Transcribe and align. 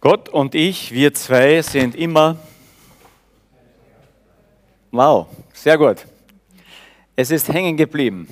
Gott 0.00 0.28
und 0.28 0.54
ich, 0.54 0.92
wir 0.92 1.14
zwei, 1.14 1.62
sind 1.62 1.94
immer. 1.94 2.36
Wow, 4.90 5.26
sehr 5.54 5.78
gut. 5.78 6.04
Es 7.16 7.30
ist 7.30 7.50
hängen 7.50 7.76
geblieben. 7.76 8.28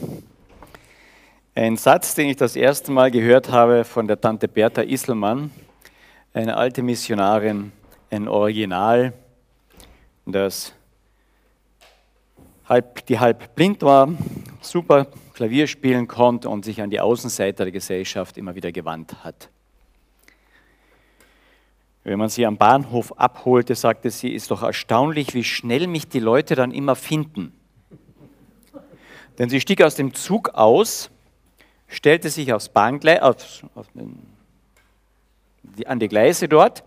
Ein 1.54 1.76
Satz, 1.76 2.14
den 2.14 2.28
ich 2.28 2.36
das 2.36 2.54
erste 2.54 2.92
Mal 2.92 3.10
gehört 3.10 3.50
habe 3.50 3.84
von 3.84 4.06
der 4.06 4.20
Tante 4.20 4.46
Bertha 4.46 4.82
Isselmann, 4.82 5.50
eine 6.34 6.54
alte 6.56 6.82
Missionarin, 6.82 7.72
ein 8.10 8.28
Original, 8.28 9.14
das 10.26 10.74
halb, 12.68 13.06
die 13.06 13.18
halb 13.18 13.54
blind 13.54 13.82
war, 13.82 14.08
super 14.60 15.06
Klavier 15.32 15.66
spielen 15.66 16.08
konnte 16.08 16.48
und 16.50 16.64
sich 16.64 16.82
an 16.82 16.90
die 16.90 17.00
Außenseiter 17.00 17.64
der 17.64 17.72
Gesellschaft 17.72 18.36
immer 18.36 18.54
wieder 18.54 18.70
gewandt 18.70 19.24
hat. 19.24 19.48
Wenn 22.04 22.18
man 22.18 22.28
sie 22.28 22.44
am 22.44 22.58
Bahnhof 22.58 23.18
abholte, 23.18 23.74
sagte 23.74 24.10
sie, 24.10 24.28
ist 24.28 24.50
doch 24.50 24.62
erstaunlich, 24.62 25.32
wie 25.32 25.42
schnell 25.42 25.86
mich 25.86 26.06
die 26.06 26.20
Leute 26.20 26.54
dann 26.54 26.70
immer 26.70 26.96
finden. 26.96 27.52
Denn 29.38 29.48
sie 29.48 29.60
stieg 29.60 29.82
aus 29.82 29.94
dem 29.94 30.12
Zug 30.12 30.50
aus, 30.50 31.10
stellte 31.88 32.28
sich 32.28 32.52
aufs 32.52 32.68
Bahngleis, 32.68 33.22
auf, 33.22 33.64
auf 33.74 33.86
den, 33.94 34.18
die, 35.62 35.86
an 35.86 35.98
die 35.98 36.08
Gleise 36.08 36.46
dort 36.46 36.84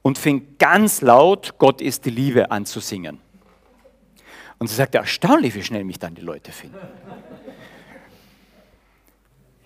und 0.00 0.16
fing 0.16 0.56
ganz 0.58 1.02
laut 1.02 1.58
Gott 1.58 1.82
ist 1.82 2.06
die 2.06 2.10
Liebe 2.10 2.50
anzusingen. 2.50 3.20
Und 4.58 4.68
sie 4.68 4.76
sagte, 4.76 4.98
erstaunlich, 4.98 5.54
wie 5.54 5.62
schnell 5.62 5.84
mich 5.84 5.98
dann 5.98 6.14
die 6.14 6.22
Leute 6.22 6.52
finden. 6.52 6.78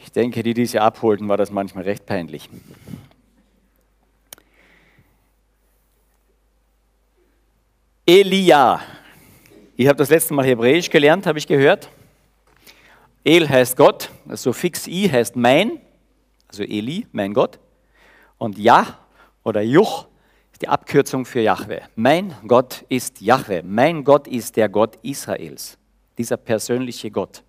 Ich 0.01 0.11
denke, 0.11 0.43
die, 0.43 0.55
die 0.55 0.67
sie 0.67 0.81
abholten, 0.81 1.29
war 1.29 1.37
das 1.37 1.53
manchmal 1.53 1.85
recht 1.85 2.05
peinlich. 2.05 2.51
Elia. 8.09 8.81
Ich 9.77 9.87
habe 9.87 9.99
das 9.99 10.09
letzte 10.09 10.33
Mal 10.33 10.47
Hebräisch 10.47 10.89
gelernt, 10.89 11.27
habe 11.27 11.39
ich 11.39 11.47
gehört. 11.47 11.91
El 13.23 13.47
heißt 13.47 13.77
Gott, 13.77 14.11
das 14.25 14.43
Suffix 14.45 14.87
i 14.87 15.11
heißt 15.11 15.37
mein, 15.37 15.79
also 16.49 16.63
Eli, 16.63 17.07
mein 17.13 17.35
Gott. 17.35 17.59
Und 18.39 18.57
Ja 18.57 18.99
oder 19.45 19.61
Juch 19.61 20.07
ist 20.53 20.63
die 20.63 20.69
Abkürzung 20.69 21.27
für 21.27 21.43
Jahwe. 21.43 21.83
Mein 21.97 22.35
Gott 22.47 22.83
ist 22.89 23.21
Jahwe. 23.21 23.63
Mein 23.63 24.05
Gott 24.05 24.27
ist 24.27 24.57
der 24.57 24.71
Gott 24.71 24.97
Israels, 25.03 25.77
dieser 26.17 26.39
persönliche 26.39 27.11
Gott. 27.11 27.43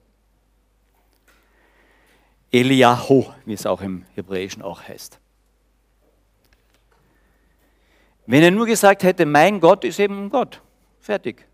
Eliahu, 2.52 3.28
wie 3.46 3.54
es 3.54 3.66
auch 3.66 3.80
im 3.80 4.04
Hebräischen 4.14 4.62
auch 4.62 4.84
heißt. 4.84 5.22
Wenn 8.30 8.44
er 8.44 8.52
nur 8.52 8.68
gesagt 8.68 9.02
hätte, 9.02 9.26
mein 9.26 9.60
Gott 9.60 9.84
ist 9.84 10.00
eben 10.00 10.30
Gott, 10.30 10.62
fertig, 11.00 11.48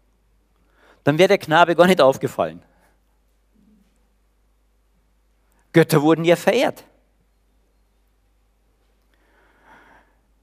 dann 1.06 1.18
wäre 1.18 1.30
der 1.30 1.38
Knabe 1.38 1.74
gar 1.74 1.88
nicht 1.88 2.02
aufgefallen. 2.02 2.62
Götter 5.72 6.02
wurden 6.02 6.26
ja 6.26 6.36
verehrt. 6.36 6.84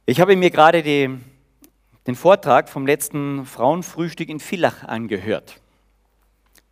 Ich 0.07 0.23
habe 0.23 0.35
mir 0.37 0.51
gerade 0.51 0.83
die, 0.83 1.11
den 2.07 2.15
Vortrag 2.15 2.71
vom 2.71 2.87
letzten 2.87 3.45
Frauenfrühstück 3.45 4.31
in 4.31 4.41
Villach 4.41 4.85
angehört. 4.85 5.61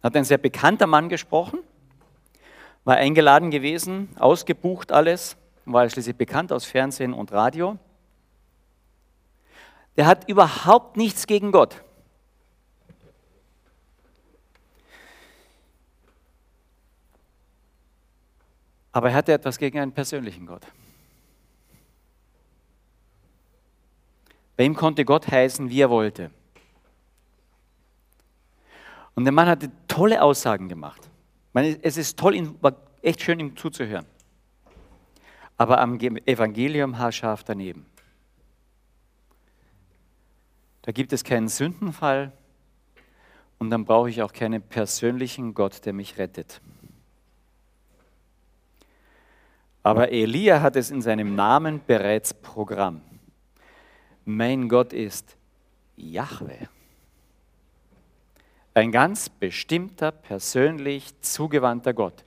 Da 0.01 0.07
hat 0.07 0.17
ein 0.17 0.25
sehr 0.25 0.39
bekannter 0.39 0.87
Mann 0.87 1.11
gesprochen, 1.11 1.59
war 2.85 2.97
eingeladen 2.97 3.51
gewesen, 3.51 4.09
ausgebucht 4.19 4.91
alles, 4.91 5.37
war 5.67 5.87
schließlich 5.91 6.17
bekannt 6.17 6.51
aus 6.51 6.65
Fernsehen 6.65 7.13
und 7.13 7.31
Radio 7.31 7.79
der 10.01 10.07
hat 10.07 10.27
überhaupt 10.31 10.97
nichts 10.97 11.27
gegen 11.27 11.53
Gott. 11.53 11.85
Aber 18.93 19.11
er 19.11 19.15
hatte 19.15 19.35
etwas 19.35 19.59
gegen 19.59 19.79
einen 19.79 19.93
persönlichen 19.93 20.47
Gott. 20.47 20.67
Bei 24.57 24.65
ihm 24.65 24.75
konnte 24.75 25.05
Gott 25.05 25.31
heißen, 25.31 25.69
wie 25.69 25.83
er 25.83 25.91
wollte. 25.91 26.31
Und 29.15 29.25
der 29.25 29.33
Mann 29.33 29.49
hatte 29.49 29.71
tolle 29.87 30.23
Aussagen 30.23 30.71
gemacht. 30.71 31.11
Es 31.83 31.99
ist 31.99 32.19
toll, 32.19 32.37
ihm, 32.37 32.57
war 32.63 32.75
echt 33.03 33.21
schön, 33.21 33.39
ihm 33.39 33.55
zuzuhören. 33.55 34.07
Aber 35.59 35.79
am 35.79 36.01
Evangelium 36.01 36.97
haarscharf 36.97 37.45
daneben. 37.45 37.85
Da 40.83 40.93
gibt 40.93 41.13
es 41.13 41.25
keinen 41.25 41.49
Sündenfall 41.49 42.33
und 43.59 43.71
dann 43.71 43.85
brauche 43.85 44.09
ich 44.09 44.23
auch 44.23 44.33
keinen 44.33 44.63
persönlichen 44.63 45.55
Gott, 45.55 45.85
der 45.85 45.93
mich 45.93 46.19
rettet. 46.19 46.61
Aber 49.83 50.11
Elia 50.11 50.61
hat 50.61 50.77
es 50.77 50.91
in 50.91 51.03
seinem 51.03 51.35
Namen 51.35 51.81
bereits 51.87 52.35
Programm. 52.35 53.01
Mein 54.25 54.69
Gott 54.69 54.93
ist 54.93 55.37
Yahweh. 55.97 56.67
Ein 58.75 58.93
ganz 58.93 59.29
bestimmter, 59.29 60.13
persönlich 60.13 61.21
zugewandter 61.21 61.93
Gott. 61.93 62.25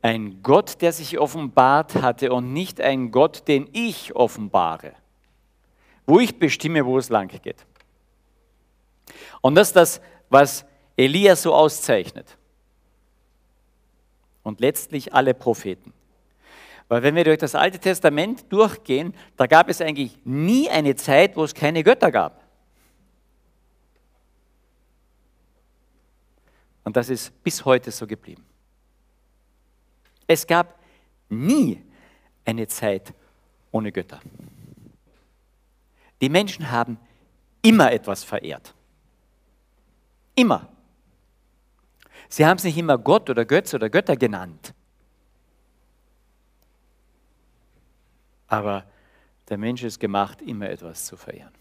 Ein 0.00 0.42
Gott, 0.42 0.80
der 0.80 0.92
sich 0.92 1.18
offenbart 1.18 2.02
hatte 2.02 2.32
und 2.32 2.52
nicht 2.52 2.80
ein 2.80 3.12
Gott, 3.12 3.46
den 3.46 3.68
ich 3.72 4.16
offenbare, 4.16 4.94
wo 6.06 6.18
ich 6.18 6.38
bestimme, 6.38 6.84
wo 6.86 6.98
es 6.98 7.08
lang 7.08 7.28
geht. 7.28 7.66
Und 9.40 9.54
das 9.54 9.68
ist 9.68 9.76
das, 9.76 10.00
was 10.28 10.64
Elia 10.96 11.36
so 11.36 11.54
auszeichnet. 11.54 12.36
Und 14.42 14.60
letztlich 14.60 15.12
alle 15.12 15.34
Propheten. 15.34 15.92
Weil 16.88 17.02
wenn 17.02 17.14
wir 17.14 17.24
durch 17.24 17.38
das 17.38 17.54
Alte 17.54 17.78
Testament 17.78 18.52
durchgehen, 18.52 19.14
da 19.36 19.46
gab 19.46 19.68
es 19.68 19.80
eigentlich 19.80 20.18
nie 20.24 20.68
eine 20.68 20.94
Zeit, 20.96 21.36
wo 21.36 21.44
es 21.44 21.54
keine 21.54 21.82
Götter 21.82 22.10
gab. 22.10 22.42
Und 26.84 26.96
das 26.96 27.08
ist 27.08 27.42
bis 27.42 27.64
heute 27.64 27.90
so 27.90 28.06
geblieben. 28.06 28.44
Es 30.26 30.46
gab 30.46 30.78
nie 31.28 31.82
eine 32.44 32.66
Zeit 32.66 33.14
ohne 33.70 33.92
Götter. 33.92 34.20
Die 36.20 36.28
Menschen 36.28 36.70
haben 36.70 36.98
immer 37.62 37.92
etwas 37.92 38.24
verehrt. 38.24 38.74
Immer. 40.34 40.68
Sie 42.28 42.46
haben 42.46 42.56
es 42.56 42.64
nicht 42.64 42.78
immer 42.78 42.96
Gott 42.98 43.28
oder 43.28 43.44
Götze 43.44 43.76
oder 43.76 43.90
Götter 43.90 44.16
genannt. 44.16 44.74
Aber 48.46 48.84
der 49.48 49.58
Mensch 49.58 49.82
ist 49.82 49.98
gemacht, 49.98 50.40
immer 50.42 50.68
etwas 50.70 51.06
zu 51.06 51.16
verehren. 51.16 51.52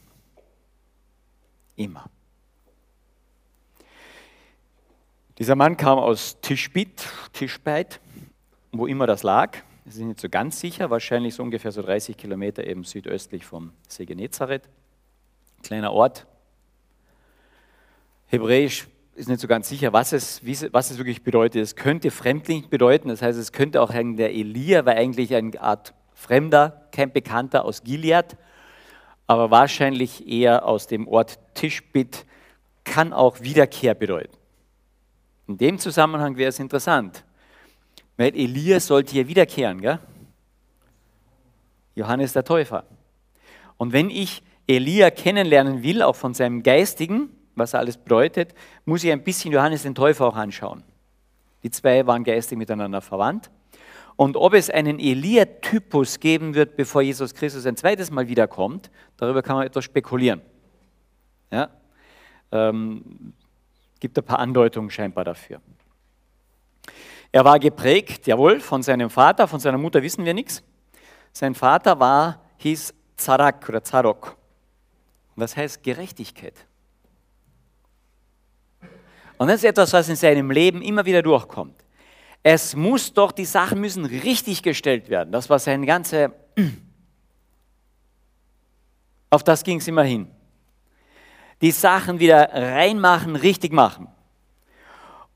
Immer. 1.76 2.10
Dieser 5.38 5.56
Mann 5.56 5.76
kam 5.76 5.98
aus 5.98 6.40
Tischbit, 6.42 7.10
Tischbeit, 7.34 8.00
wo 8.72 8.88
immer 8.88 9.08
das 9.08 9.24
lag. 9.24 9.58
Wir 9.86 9.92
sind 9.92 10.08
nicht 10.10 10.20
so 10.20 10.30
ganz 10.30 10.60
sicher, 10.60 10.90
wahrscheinlich 10.90 11.36
so 11.36 11.44
ungefähr 11.44 11.72
so 11.72 11.82
30 11.82 12.16
Kilometer 12.16 12.66
eben 12.66 12.84
südöstlich 12.84 13.46
vom 13.46 13.74
See 13.88 14.06
Genezareth. 14.06 14.70
Kleiner 15.64 15.92
Ort, 15.94 16.28
Hebräisch 18.32 18.88
ist 19.16 19.28
nicht 19.28 19.42
so 19.42 19.48
ganz 19.50 19.68
sicher, 19.68 19.92
was 19.92 20.14
es, 20.14 20.42
was 20.72 20.90
es 20.90 20.98
wirklich 20.98 21.22
bedeutet. 21.22 21.62
Es 21.62 21.76
könnte 21.76 22.12
Fremdling 22.12 22.70
bedeuten, 22.70 23.10
das 23.10 23.22
heißt, 23.22 23.38
es 23.38 23.52
könnte 23.52 23.82
auch 23.82 23.92
der 23.92 24.34
Elia, 24.34 24.86
war 24.86 24.94
eigentlich 24.94 25.36
eine 25.36 25.60
Art 25.60 25.94
Fremder, 26.14 26.88
kein 26.94 27.12
Bekannter 27.12 27.66
aus 27.66 27.84
Gilead, 27.84 28.38
aber 29.28 29.52
wahrscheinlich 29.52 30.26
eher 30.30 30.66
aus 30.66 30.88
dem 30.88 31.10
Ort 31.10 31.40
Tischbit, 31.56 32.26
kann 32.86 33.12
auch 33.12 33.42
Wiederkehr 33.42 33.96
bedeuten. 33.96 34.38
In 35.48 35.58
dem 35.58 35.78
Zusammenhang 35.78 36.38
wäre 36.38 36.50
es 36.50 36.60
interessant, 36.60 37.26
weil 38.16 38.34
Elia 38.34 38.80
sollte 38.80 39.12
hier 39.12 39.28
wiederkehren, 39.28 39.82
gell? 39.82 40.00
Johannes 41.96 42.32
der 42.32 42.46
Täufer. 42.46 42.86
Und 43.76 43.92
wenn 43.92 44.10
ich 44.10 44.42
Elia 44.68 45.10
kennenlernen 45.10 45.84
will, 45.84 46.02
auch 46.02 46.16
von 46.16 46.34
seinem 46.34 46.64
geistigen, 46.64 47.30
was 47.62 47.74
er 47.74 47.80
alles 47.80 47.98
bedeutet, 47.98 48.54
muss 48.86 49.04
ich 49.04 49.12
ein 49.12 49.24
bisschen 49.24 49.54
Johannes 49.54 49.84
den 49.84 49.96
Täufer 49.96 50.26
auch 50.26 50.36
anschauen. 50.36 50.84
Die 51.64 51.70
zwei 51.72 52.06
waren 52.08 52.24
geistig 52.24 52.58
miteinander 52.58 53.02
verwandt. 53.02 53.50
Und 54.16 54.36
ob 54.36 54.54
es 54.54 54.70
einen 54.70 55.00
Elia-Typus 55.00 56.20
geben 56.20 56.54
wird, 56.54 56.76
bevor 56.76 57.02
Jesus 57.02 57.34
Christus 57.34 57.66
ein 57.66 57.78
zweites 57.78 58.12
Mal 58.12 58.28
wiederkommt, 58.28 58.92
darüber 59.18 59.42
kann 59.42 59.56
man 59.56 59.66
etwas 59.66 59.86
spekulieren. 59.86 60.42
Ja? 61.52 61.70
Ähm, 62.52 63.34
gibt 64.00 64.18
ein 64.18 64.26
paar 64.26 64.40
Andeutungen 64.40 64.90
scheinbar 64.90 65.24
dafür. 65.24 65.62
Er 67.32 67.46
war 67.46 67.60
geprägt, 67.60 68.28
jawohl, 68.28 68.60
von 68.60 68.84
seinem 68.84 69.10
Vater, 69.10 69.48
von 69.48 69.60
seiner 69.60 69.78
Mutter 69.78 70.02
wissen 70.02 70.26
wir 70.26 70.34
nichts. 70.34 70.64
Sein 71.32 71.56
Vater 71.56 72.00
war, 72.00 72.42
hieß 72.58 72.94
Zarak 73.16 73.70
oder 73.70 73.84
Zarok. 73.84 74.36
Das 75.38 75.56
heißt 75.56 75.82
Gerechtigkeit. 75.82 76.54
Und 79.42 79.48
das 79.48 79.56
ist 79.56 79.64
etwas, 79.64 79.92
was 79.92 80.08
in 80.08 80.16
seinem 80.16 80.52
Leben 80.52 80.84
immer 80.84 81.04
wieder 81.04 81.24
durchkommt. 81.24 81.74
Es 82.44 82.76
muss 82.76 83.12
doch, 83.12 83.32
die 83.32 83.46
Sachen 83.46 83.82
müssen 83.82 84.06
richtig 84.06 84.62
gestellt 84.62 85.10
werden. 85.10 85.32
Das 85.32 85.50
war 85.50 85.58
sein 85.58 85.84
ganze, 85.84 86.32
auf 89.32 89.44
das 89.44 89.64
ging 89.64 89.80
es 89.80 89.88
immer 89.88 90.04
hin. 90.04 90.28
Die 91.60 91.72
Sachen 91.72 92.20
wieder 92.20 92.54
reinmachen, 92.54 93.36
richtig 93.36 93.74
machen. 93.74 94.10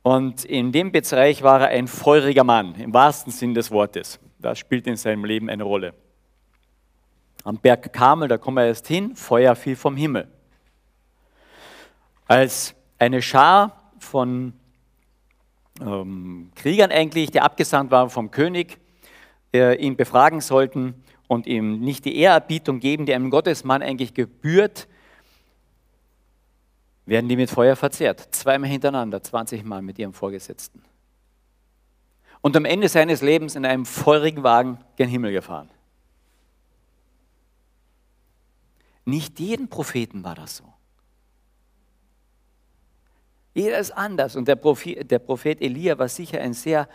Und 0.04 0.46
in 0.46 0.72
dem 0.72 0.92
Bereich 0.92 1.42
war 1.42 1.62
er 1.62 1.70
ein 1.70 1.88
feuriger 1.88 2.44
Mann, 2.44 2.76
im 2.76 2.94
wahrsten 2.94 3.32
Sinn 3.32 3.56
des 3.56 3.72
Wortes. 3.72 4.20
Das 4.38 4.60
spielt 4.60 4.86
in 4.86 4.98
seinem 4.98 5.26
Leben 5.26 5.50
eine 5.50 5.64
Rolle. 5.64 5.96
Am 7.44 7.58
Berg 7.58 7.92
Kamel, 7.92 8.28
da 8.28 8.38
kommen 8.38 8.58
wir 8.58 8.68
erst 8.68 8.86
hin, 8.86 9.16
Feuer 9.16 9.56
fiel 9.56 9.76
vom 9.76 9.98
Himmel. 9.98 10.28
Als 12.28 12.76
eine 13.00 13.24
Schar 13.24 13.82
von 14.06 14.54
ähm, 15.82 16.52
Kriegern 16.56 16.92
eigentlich, 16.92 17.32
die 17.32 17.42
abgesandt 17.42 17.92
waren 17.92 18.10
vom 18.10 18.32
König, 18.32 18.78
äh, 19.54 19.76
ihn 19.76 19.98
befragen 19.98 20.42
sollten 20.42 21.04
und 21.28 21.48
ihm 21.48 21.80
nicht 21.80 22.06
die 22.06 22.18
Ehrerbietung 22.18 22.80
geben, 22.80 23.06
die 23.06 23.14
einem 23.14 23.30
Gottesmann 23.30 23.82
eigentlich 23.82 24.14
gebührt, 24.14 24.88
werden 27.06 27.30
die 27.30 27.36
mit 27.36 27.50
Feuer 27.50 27.76
verzehrt. 27.76 28.34
Zweimal 28.34 28.70
hintereinander, 28.70 29.22
20 29.22 29.64
Mal 29.64 29.82
mit 29.82 30.00
ihrem 30.00 30.14
Vorgesetzten. 30.14 30.82
Und 32.42 32.56
am 32.56 32.66
Ende 32.66 32.90
seines 32.90 33.22
Lebens 33.22 33.56
in 33.56 33.66
einem 33.66 33.86
feurigen 33.86 34.44
Wagen 34.44 34.80
gen 34.98 35.10
Himmel 35.10 35.32
gefahren. 35.32 35.70
Nicht 39.04 39.40
jeden 39.40 39.68
Propheten 39.68 40.24
war 40.24 40.36
das 40.36 40.58
so. 40.58 40.64
Jeder 43.56 43.80
ist 43.80 43.92
anders. 43.92 44.36
Und 44.36 44.48
der 44.48 44.58
Prophet, 44.58 45.10
der 45.10 45.18
Prophet 45.18 45.62
Elia 45.62 45.98
war 45.98 46.10
sicher 46.10 46.42
ein 46.42 46.54
sehr 46.54 46.88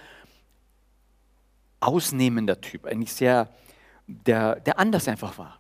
ausnehmender 1.80 2.60
Typ, 2.60 2.84
eigentlich 2.84 3.14
sehr, 3.14 3.48
der, 4.06 4.60
der 4.60 4.78
anders 4.78 5.08
einfach 5.08 5.38
war. 5.38 5.58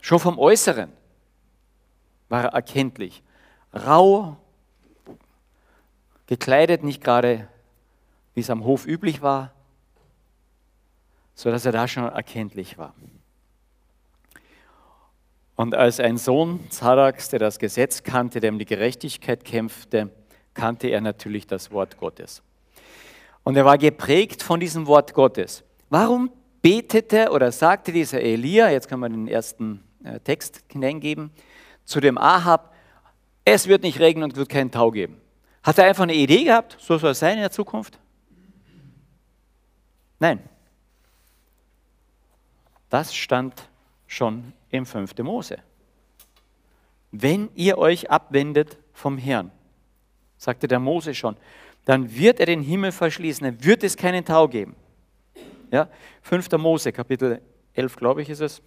Schon 0.00 0.20
vom 0.20 0.38
Äußeren 0.38 0.92
war 2.28 2.44
er 2.44 2.52
erkenntlich. 2.52 3.24
Rau, 3.74 4.36
gekleidet, 6.26 6.84
nicht 6.84 7.02
gerade 7.02 7.48
wie 8.34 8.40
es 8.40 8.50
am 8.50 8.62
Hof 8.62 8.86
üblich 8.86 9.20
war, 9.20 9.52
sodass 11.34 11.66
er 11.66 11.72
da 11.72 11.88
schon 11.88 12.04
erkenntlich 12.04 12.78
war. 12.78 12.94
Und 15.56 15.74
als 15.74 15.98
ein 15.98 16.16
Sohn 16.16 16.70
Zaraks, 16.70 17.30
der 17.30 17.40
das 17.40 17.58
Gesetz 17.58 18.04
kannte, 18.04 18.38
der 18.38 18.52
um 18.52 18.60
die 18.60 18.64
Gerechtigkeit 18.64 19.44
kämpfte, 19.44 20.12
kannte 20.58 20.88
er 20.88 21.00
natürlich 21.00 21.46
das 21.46 21.70
Wort 21.70 21.98
Gottes. 21.98 22.42
Und 23.44 23.56
er 23.56 23.64
war 23.64 23.78
geprägt 23.78 24.42
von 24.42 24.58
diesem 24.58 24.88
Wort 24.88 25.14
Gottes. 25.14 25.62
Warum 25.88 26.32
betete 26.60 27.30
oder 27.30 27.52
sagte 27.52 27.92
dieser 27.92 28.20
Elia, 28.20 28.68
jetzt 28.68 28.88
kann 28.88 28.98
man 28.98 29.12
den 29.12 29.28
ersten 29.28 29.84
äh, 30.02 30.18
Text 30.18 30.64
hineingeben, 30.72 31.30
zu 31.84 32.00
dem 32.00 32.18
Ahab, 32.18 32.74
es 33.44 33.68
wird 33.68 33.84
nicht 33.84 34.00
regnen 34.00 34.24
und 34.24 34.36
wird 34.36 34.48
keinen 34.48 34.72
Tau 34.72 34.90
geben. 34.90 35.20
Hat 35.62 35.78
er 35.78 35.86
einfach 35.86 36.02
eine 36.02 36.14
Idee 36.14 36.42
gehabt, 36.42 36.76
so 36.80 36.98
soll 36.98 37.12
es 37.12 37.20
sein 37.20 37.34
in 37.34 37.40
der 37.40 37.52
Zukunft? 37.52 38.00
Nein. 40.18 40.40
Das 42.90 43.14
stand 43.14 43.54
schon 44.08 44.52
im 44.70 44.84
5. 44.86 45.16
Mose. 45.18 45.58
Wenn 47.12 47.48
ihr 47.54 47.78
euch 47.78 48.10
abwendet 48.10 48.78
vom 48.92 49.18
Herrn, 49.18 49.52
sagte 50.38 50.68
der 50.68 50.78
Mose 50.78 51.14
schon, 51.14 51.36
dann 51.84 52.14
wird 52.14 52.40
er 52.40 52.46
den 52.46 52.62
Himmel 52.62 52.92
verschließen, 52.92 53.44
dann 53.44 53.64
wird 53.64 53.82
es 53.82 53.96
keinen 53.96 54.24
Tau 54.24 54.48
geben. 54.48 54.74
Ja, 55.70 55.88
5. 56.22 56.50
Mose, 56.52 56.92
Kapitel 56.92 57.42
11, 57.74 57.96
glaube 57.96 58.22
ich, 58.22 58.30
ist 58.30 58.40
es. 58.40 58.62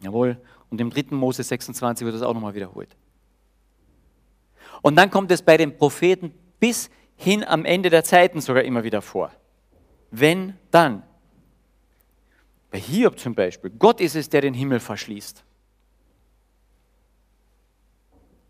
Jawohl. 0.00 0.40
Und 0.70 0.80
im 0.80 0.90
3. 0.90 1.14
Mose 1.14 1.42
26 1.42 2.04
wird 2.04 2.16
es 2.16 2.22
auch 2.22 2.34
nochmal 2.34 2.54
wiederholt. 2.54 2.96
Und 4.82 4.96
dann 4.96 5.10
kommt 5.10 5.30
es 5.30 5.42
bei 5.42 5.56
den 5.56 5.76
Propheten 5.76 6.32
bis 6.58 6.90
hin 7.16 7.44
am 7.44 7.64
Ende 7.64 7.90
der 7.90 8.02
Zeiten 8.02 8.40
sogar 8.40 8.62
immer 8.62 8.82
wieder 8.82 9.02
vor. 9.02 9.30
Wenn 10.10 10.56
dann. 10.70 11.02
Bei 12.70 12.78
Hiob 12.78 13.18
zum 13.18 13.34
Beispiel. 13.34 13.70
Gott 13.70 14.00
ist 14.00 14.14
es, 14.14 14.28
der 14.28 14.40
den 14.40 14.54
Himmel 14.54 14.80
verschließt. 14.80 15.44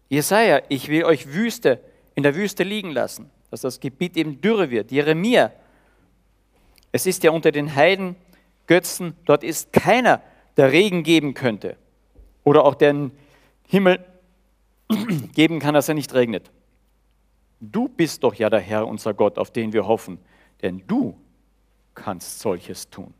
Jesaja, 0.09 0.61
ich 0.69 0.89
will 0.89 1.05
euch 1.05 1.33
Wüste 1.33 1.81
in 2.15 2.23
der 2.23 2.35
Wüste 2.35 2.65
liegen 2.65 2.91
lassen, 2.91 3.31
dass 3.51 3.63
das 3.63 3.81
Gebiet 3.81 4.17
eben 4.17 4.41
dürre 4.41 4.71
wird. 4.71 4.91
Jeremia, 4.91 5.53
es 6.93 7.07
ist 7.07 7.23
ja 7.23 7.31
unter 7.31 7.53
den 7.53 7.75
Heiden 7.75 8.17
Götzen, 8.67 9.17
dort 9.25 9.43
ist 9.43 9.73
keiner, 9.73 10.23
der 10.57 10.73
Regen 10.73 11.03
geben 11.03 11.35
könnte 11.35 11.77
oder 12.45 12.65
auch 12.65 12.75
den 12.75 13.13
Himmel 13.67 14.05
geben 15.35 15.59
kann, 15.59 15.75
dass 15.75 15.89
er 15.89 15.95
nicht 15.95 16.15
regnet. 16.15 16.51
Du 17.61 17.89
bist 17.89 18.23
doch 18.25 18.35
ja 18.35 18.49
der 18.49 18.61
Herr, 18.61 18.87
unser 18.87 19.15
Gott, 19.15 19.39
auf 19.39 19.51
den 19.51 19.73
wir 19.73 19.87
hoffen, 19.87 20.19
denn 20.63 20.83
du 20.87 21.17
kannst 21.95 22.41
solches 22.41 22.89
tun. 22.91 23.13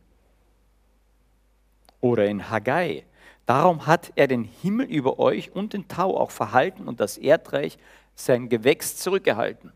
Oder 2.01 2.27
in 2.27 2.49
Haggai, 2.49 3.05
darum 3.45 3.87
hat 3.87 4.13
er 4.17 4.27
den 4.27 4.45
Himmel 4.45 4.87
über 4.87 5.19
euch 5.19 5.55
und 5.55 5.73
den 5.75 5.89
Tau 5.89 6.17
auch 6.17 6.31
verhalten 6.31 6.89
und 6.89 7.01
das 7.01 7.19
Erdreich 7.19 7.77
sein 8.25 8.49
Gewächs 8.49 8.97
zurückgehalten. 8.97 9.73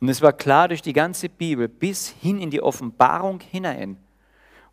Und 0.00 0.08
es 0.08 0.22
war 0.22 0.32
klar 0.32 0.68
durch 0.68 0.82
die 0.82 0.92
ganze 0.92 1.28
Bibel 1.28 1.68
bis 1.68 2.08
hin 2.08 2.40
in 2.40 2.50
die 2.50 2.62
Offenbarung 2.62 3.40
hinein, 3.40 3.96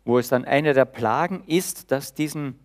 wo 0.04 0.18
es 0.18 0.28
dann 0.28 0.44
eine 0.44 0.72
der 0.72 0.84
Plagen 0.84 1.42
ist, 1.46 1.90
dass 1.90 2.14
diesen 2.14 2.58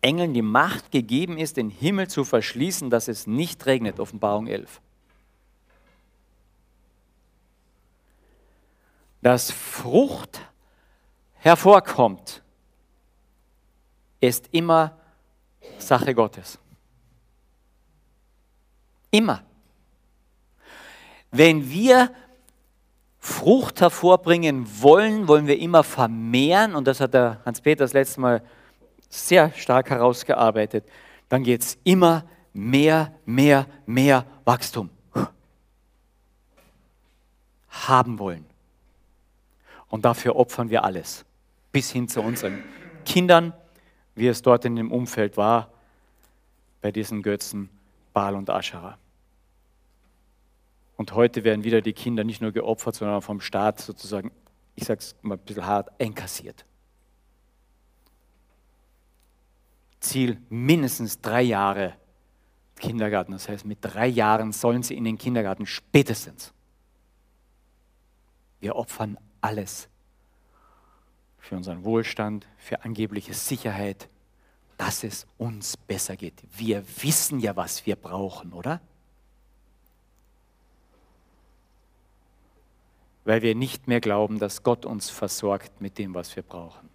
Engeln 0.00 0.32
die 0.32 0.42
Macht 0.42 0.90
gegeben 0.90 1.36
ist, 1.36 1.56
den 1.56 1.68
Himmel 1.68 2.08
zu 2.08 2.24
verschließen, 2.24 2.88
dass 2.88 3.08
es 3.08 3.26
nicht 3.26 3.66
regnet. 3.66 4.00
Offenbarung 4.00 4.46
11. 4.46 4.80
Dass 9.20 9.50
Frucht 9.50 10.40
hervorkommt, 11.34 12.42
ist 14.20 14.48
immer 14.52 14.96
Sache 15.78 16.14
Gottes. 16.14 16.58
Immer. 19.10 19.42
Wenn 21.30 21.70
wir 21.70 22.10
Frucht 23.18 23.80
hervorbringen 23.80 24.66
wollen, 24.80 25.26
wollen 25.26 25.46
wir 25.46 25.58
immer 25.58 25.82
vermehren, 25.82 26.74
und 26.74 26.86
das 26.86 27.00
hat 27.00 27.12
der 27.12 27.40
Hans-Peter 27.44 27.84
das 27.84 27.92
letzte 27.92 28.20
Mal 28.20 28.42
sehr 29.08 29.52
stark 29.52 29.90
herausgearbeitet, 29.90 30.84
dann 31.28 31.42
geht 31.42 31.62
es 31.62 31.78
immer 31.82 32.24
mehr, 32.52 33.12
mehr, 33.24 33.66
mehr 33.84 34.24
Wachstum. 34.44 34.90
Haben 37.68 38.18
wollen. 38.18 38.46
Und 39.88 40.04
dafür 40.04 40.36
opfern 40.36 40.70
wir 40.70 40.84
alles. 40.84 41.24
Bis 41.72 41.90
hin 41.90 42.08
zu 42.08 42.22
unseren 42.22 42.62
Kindern, 43.04 43.52
wie 44.16 44.26
es 44.26 44.42
dort 44.42 44.64
in 44.64 44.74
dem 44.74 44.90
Umfeld 44.90 45.36
war, 45.36 45.70
bei 46.80 46.90
diesen 46.90 47.22
Götzen 47.22 47.68
Baal 48.12 48.34
und 48.34 48.50
Aschera. 48.50 48.98
Und 50.96 51.12
heute 51.12 51.44
werden 51.44 51.62
wieder 51.62 51.82
die 51.82 51.92
Kinder 51.92 52.24
nicht 52.24 52.40
nur 52.40 52.52
geopfert, 52.52 52.94
sondern 52.94 53.20
vom 53.20 53.40
Staat 53.40 53.80
sozusagen, 53.80 54.32
ich 54.74 54.84
sage 54.84 55.00
es 55.00 55.14
mal 55.20 55.34
ein 55.34 55.40
bisschen 55.40 55.66
hart, 55.66 56.00
einkassiert. 56.00 56.64
Ziel 60.00 60.40
mindestens 60.48 61.20
drei 61.20 61.42
Jahre 61.42 61.94
Kindergarten. 62.76 63.32
Das 63.32 63.48
heißt, 63.48 63.66
mit 63.66 63.78
drei 63.82 64.06
Jahren 64.06 64.52
sollen 64.52 64.82
sie 64.82 64.96
in 64.96 65.04
den 65.04 65.18
Kindergarten 65.18 65.66
spätestens. 65.66 66.54
Wir 68.60 68.76
opfern 68.76 69.18
alles 69.42 69.88
für 71.46 71.56
unseren 71.56 71.84
Wohlstand, 71.84 72.46
für 72.58 72.82
angebliche 72.84 73.32
Sicherheit, 73.32 74.08
dass 74.76 75.04
es 75.04 75.26
uns 75.38 75.76
besser 75.76 76.16
geht. 76.16 76.42
Wir 76.56 76.84
wissen 77.02 77.38
ja, 77.38 77.54
was 77.54 77.86
wir 77.86 77.94
brauchen, 77.94 78.52
oder? 78.52 78.80
Weil 83.24 83.42
wir 83.42 83.54
nicht 83.54 83.86
mehr 83.86 84.00
glauben, 84.00 84.40
dass 84.40 84.64
Gott 84.64 84.84
uns 84.84 85.08
versorgt 85.08 85.80
mit 85.80 85.98
dem, 85.98 86.14
was 86.14 86.34
wir 86.34 86.42
brauchen. 86.42 86.88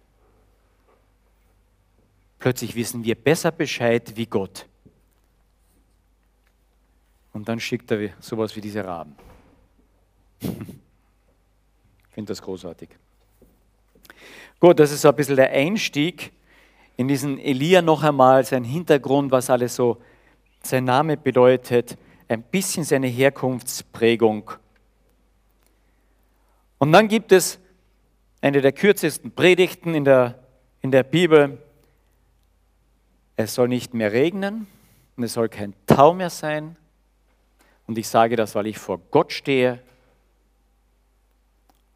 Plötzlich 2.38 2.74
wissen 2.74 3.04
wir 3.04 3.14
besser 3.14 3.52
Bescheid 3.52 4.16
wie 4.16 4.26
Gott. 4.26 4.66
Und 7.32 7.48
dann 7.48 7.58
schickt 7.58 7.90
er 7.90 8.10
sowas 8.20 8.54
wie 8.54 8.60
diese 8.60 8.84
Raben. 8.84 9.16
Ich 12.08 12.14
finde 12.14 12.30
das 12.30 12.42
großartig. 12.42 12.90
Gut, 14.62 14.78
das 14.78 14.92
ist 14.92 15.00
so 15.00 15.08
ein 15.08 15.16
bisschen 15.16 15.34
der 15.34 15.50
Einstieg 15.50 16.30
in 16.96 17.08
diesen 17.08 17.40
Elia 17.40 17.82
noch 17.82 18.04
einmal, 18.04 18.44
sein 18.44 18.62
Hintergrund, 18.62 19.32
was 19.32 19.50
alles 19.50 19.74
so 19.74 20.00
sein 20.62 20.84
Name 20.84 21.16
bedeutet, 21.16 21.98
ein 22.28 22.44
bisschen 22.44 22.84
seine 22.84 23.08
Herkunftsprägung. 23.08 24.52
Und 26.78 26.92
dann 26.92 27.08
gibt 27.08 27.32
es 27.32 27.58
eine 28.40 28.60
der 28.60 28.70
kürzesten 28.70 29.32
Predigten 29.32 29.96
in 29.96 30.04
der, 30.04 30.38
in 30.80 30.92
der 30.92 31.02
Bibel. 31.02 31.58
Es 33.34 33.56
soll 33.56 33.66
nicht 33.66 33.94
mehr 33.94 34.12
regnen 34.12 34.68
und 35.16 35.24
es 35.24 35.32
soll 35.32 35.48
kein 35.48 35.74
Tau 35.88 36.14
mehr 36.14 36.30
sein. 36.30 36.76
Und 37.88 37.98
ich 37.98 38.06
sage 38.06 38.36
das, 38.36 38.54
weil 38.54 38.68
ich 38.68 38.78
vor 38.78 39.00
Gott 39.10 39.32
stehe. 39.32 39.82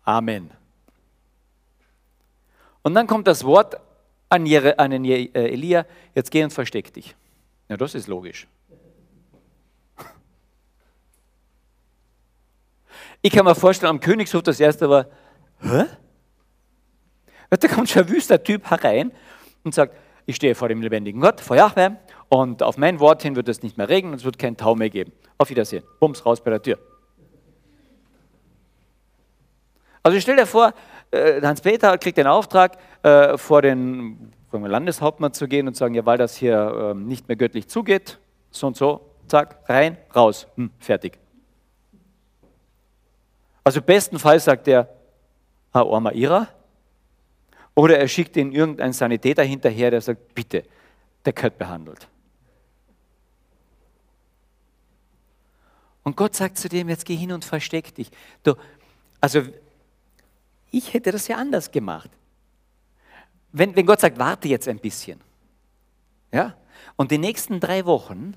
Amen. 0.02 0.50
Und 2.86 2.94
dann 2.94 3.08
kommt 3.08 3.26
das 3.26 3.42
Wort 3.42 3.80
an, 4.28 4.44
den 4.44 5.04
äh, 5.04 5.26
Elia, 5.34 5.86
jetzt 6.14 6.30
geh 6.30 6.44
und 6.44 6.52
versteck 6.52 6.94
dich. 6.94 7.16
Ja, 7.68 7.76
das 7.76 7.96
ist 7.96 8.06
logisch. 8.06 8.46
Ich 13.22 13.32
kann 13.32 13.44
mir 13.44 13.56
vorstellen, 13.56 13.90
am 13.90 13.98
Königshof 13.98 14.44
das 14.44 14.60
erste 14.60 14.88
war, 14.88 15.06
hä? 15.62 15.86
Da 17.50 17.66
kommt 17.66 17.90
schon 17.90 18.04
ein 18.04 18.08
wüster 18.08 18.40
Typ 18.40 18.70
herein 18.70 19.10
und 19.64 19.74
sagt, 19.74 19.96
ich 20.24 20.36
stehe 20.36 20.54
vor 20.54 20.68
dem 20.68 20.80
lebendigen 20.80 21.20
Gott, 21.20 21.40
vor 21.40 21.56
Jahwe, 21.56 21.96
und 22.28 22.62
auf 22.62 22.78
mein 22.78 23.00
Wort 23.00 23.20
hin 23.20 23.34
wird 23.34 23.48
es 23.48 23.64
nicht 23.64 23.76
mehr 23.76 23.88
regnen 23.88 24.12
und 24.12 24.18
es 24.18 24.24
wird 24.24 24.38
keinen 24.38 24.56
Tau 24.56 24.76
mehr 24.76 24.90
geben. 24.90 25.10
Auf 25.38 25.50
Wiedersehen. 25.50 25.82
Bums, 25.98 26.24
raus 26.24 26.40
bei 26.40 26.52
der 26.52 26.62
Tür. 26.62 26.78
Also 30.04 30.20
stell 30.20 30.36
dir 30.36 30.46
vor, 30.46 30.72
Hans-Peter 31.42 31.98
kriegt 31.98 32.18
den 32.18 32.26
Auftrag, 32.26 32.78
äh, 33.02 33.36
vor 33.38 33.62
den 33.62 34.32
Landeshauptmann 34.52 35.32
zu 35.32 35.48
gehen 35.48 35.68
und 35.68 35.74
zu 35.74 35.80
sagen, 35.80 35.94
ja, 35.94 36.06
weil 36.06 36.18
das 36.18 36.36
hier 36.36 36.92
ähm, 36.92 37.06
nicht 37.06 37.28
mehr 37.28 37.36
göttlich 37.36 37.68
zugeht, 37.68 38.18
so 38.50 38.66
und 38.66 38.76
so, 38.76 39.10
zack, 39.28 39.58
rein, 39.68 39.98
raus, 40.14 40.46
hm, 40.56 40.70
fertig. 40.78 41.18
Also 43.64 43.82
bestenfalls 43.82 44.44
sagt 44.44 44.68
er, 44.68 44.88
ah, 45.72 45.82
Orma 45.82 46.12
Ira, 46.12 46.48
oder 47.74 47.98
er 47.98 48.08
schickt 48.08 48.36
ihn 48.36 48.52
irgendeinen 48.52 48.92
Sanitäter 48.92 49.42
hinterher, 49.42 49.90
der 49.90 50.00
sagt, 50.00 50.34
bitte, 50.34 50.62
der 51.24 51.32
gehört 51.32 51.58
behandelt. 51.58 52.08
Und 56.02 56.16
Gott 56.16 56.36
sagt 56.36 56.56
zu 56.56 56.68
dem, 56.68 56.88
jetzt 56.88 57.04
geh 57.04 57.16
hin 57.16 57.32
und 57.32 57.44
versteck 57.44 57.94
dich. 57.94 58.10
Du, 58.44 58.54
also 59.20 59.42
ich 60.76 60.92
hätte 60.92 61.10
das 61.10 61.26
ja 61.28 61.36
anders 61.36 61.70
gemacht. 61.70 62.10
Wenn, 63.52 63.74
wenn 63.74 63.86
Gott 63.86 64.00
sagt, 64.00 64.18
warte 64.18 64.48
jetzt 64.48 64.68
ein 64.68 64.78
bisschen, 64.78 65.20
ja, 66.32 66.54
und 66.96 67.10
die 67.10 67.18
nächsten 67.18 67.60
drei 67.60 67.86
Wochen 67.86 68.36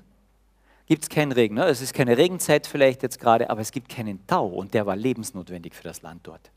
gibt 0.86 1.02
es 1.02 1.08
keinen 1.08 1.32
Regen. 1.32 1.56
Ne? 1.56 1.66
Es 1.66 1.82
ist 1.82 1.92
keine 1.92 2.16
Regenzeit 2.16 2.66
vielleicht 2.66 3.02
jetzt 3.02 3.20
gerade, 3.20 3.50
aber 3.50 3.60
es 3.60 3.72
gibt 3.72 3.90
keinen 3.90 4.26
Tau 4.26 4.46
und 4.46 4.72
der 4.72 4.86
war 4.86 4.96
lebensnotwendig 4.96 5.74
für 5.74 5.84
das 5.84 6.02
Land 6.02 6.26
dort. 6.26 6.50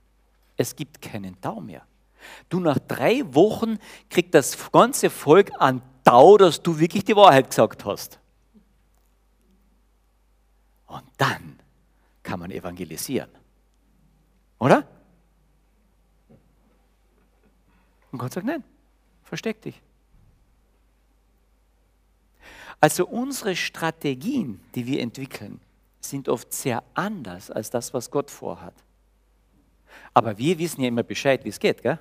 Es 0.56 0.76
gibt 0.76 1.02
keinen 1.02 1.40
Tau 1.42 1.60
mehr. 1.60 1.84
Du, 2.48 2.62
nach 2.62 2.80
drei 2.80 3.22
Wochen 3.34 3.78
kriegt 4.10 4.34
das 4.34 4.72
ganze 4.72 5.10
Volk 5.10 5.52
an 5.60 5.82
Tau, 6.06 6.38
dass 6.38 6.62
du 6.62 6.80
wirklich 6.80 7.04
die 7.04 7.16
Wahrheit 7.16 7.50
gesagt 7.50 7.84
hast. 7.84 8.20
Und 10.88 11.04
dann 11.18 11.60
kann 12.22 12.40
man 12.40 12.52
evangelisieren. 12.52 13.30
Oder? 14.60 14.88
Und 18.14 18.20
Gott 18.20 18.32
sagt, 18.32 18.46
nein, 18.46 18.64
versteck 19.24 19.60
dich. 19.64 19.82
Also 22.80 23.08
unsere 23.08 23.56
Strategien, 23.56 24.62
die 24.76 24.86
wir 24.86 25.02
entwickeln, 25.02 25.60
sind 26.00 26.30
oft 26.30 26.54
sehr 26.54 26.84
anders 26.94 27.50
als 27.50 27.72
das, 27.72 27.92
was 27.92 28.12
Gott 28.12 28.30
vorhat. 28.30 28.76
Aber 30.14 30.38
wir 30.38 30.60
wissen 30.60 30.82
ja 30.82 30.90
immer 30.90 31.02
Bescheid, 31.02 31.44
wie 31.44 31.50
es 31.50 31.60
geht, 31.60 31.82
gell? 31.82 31.98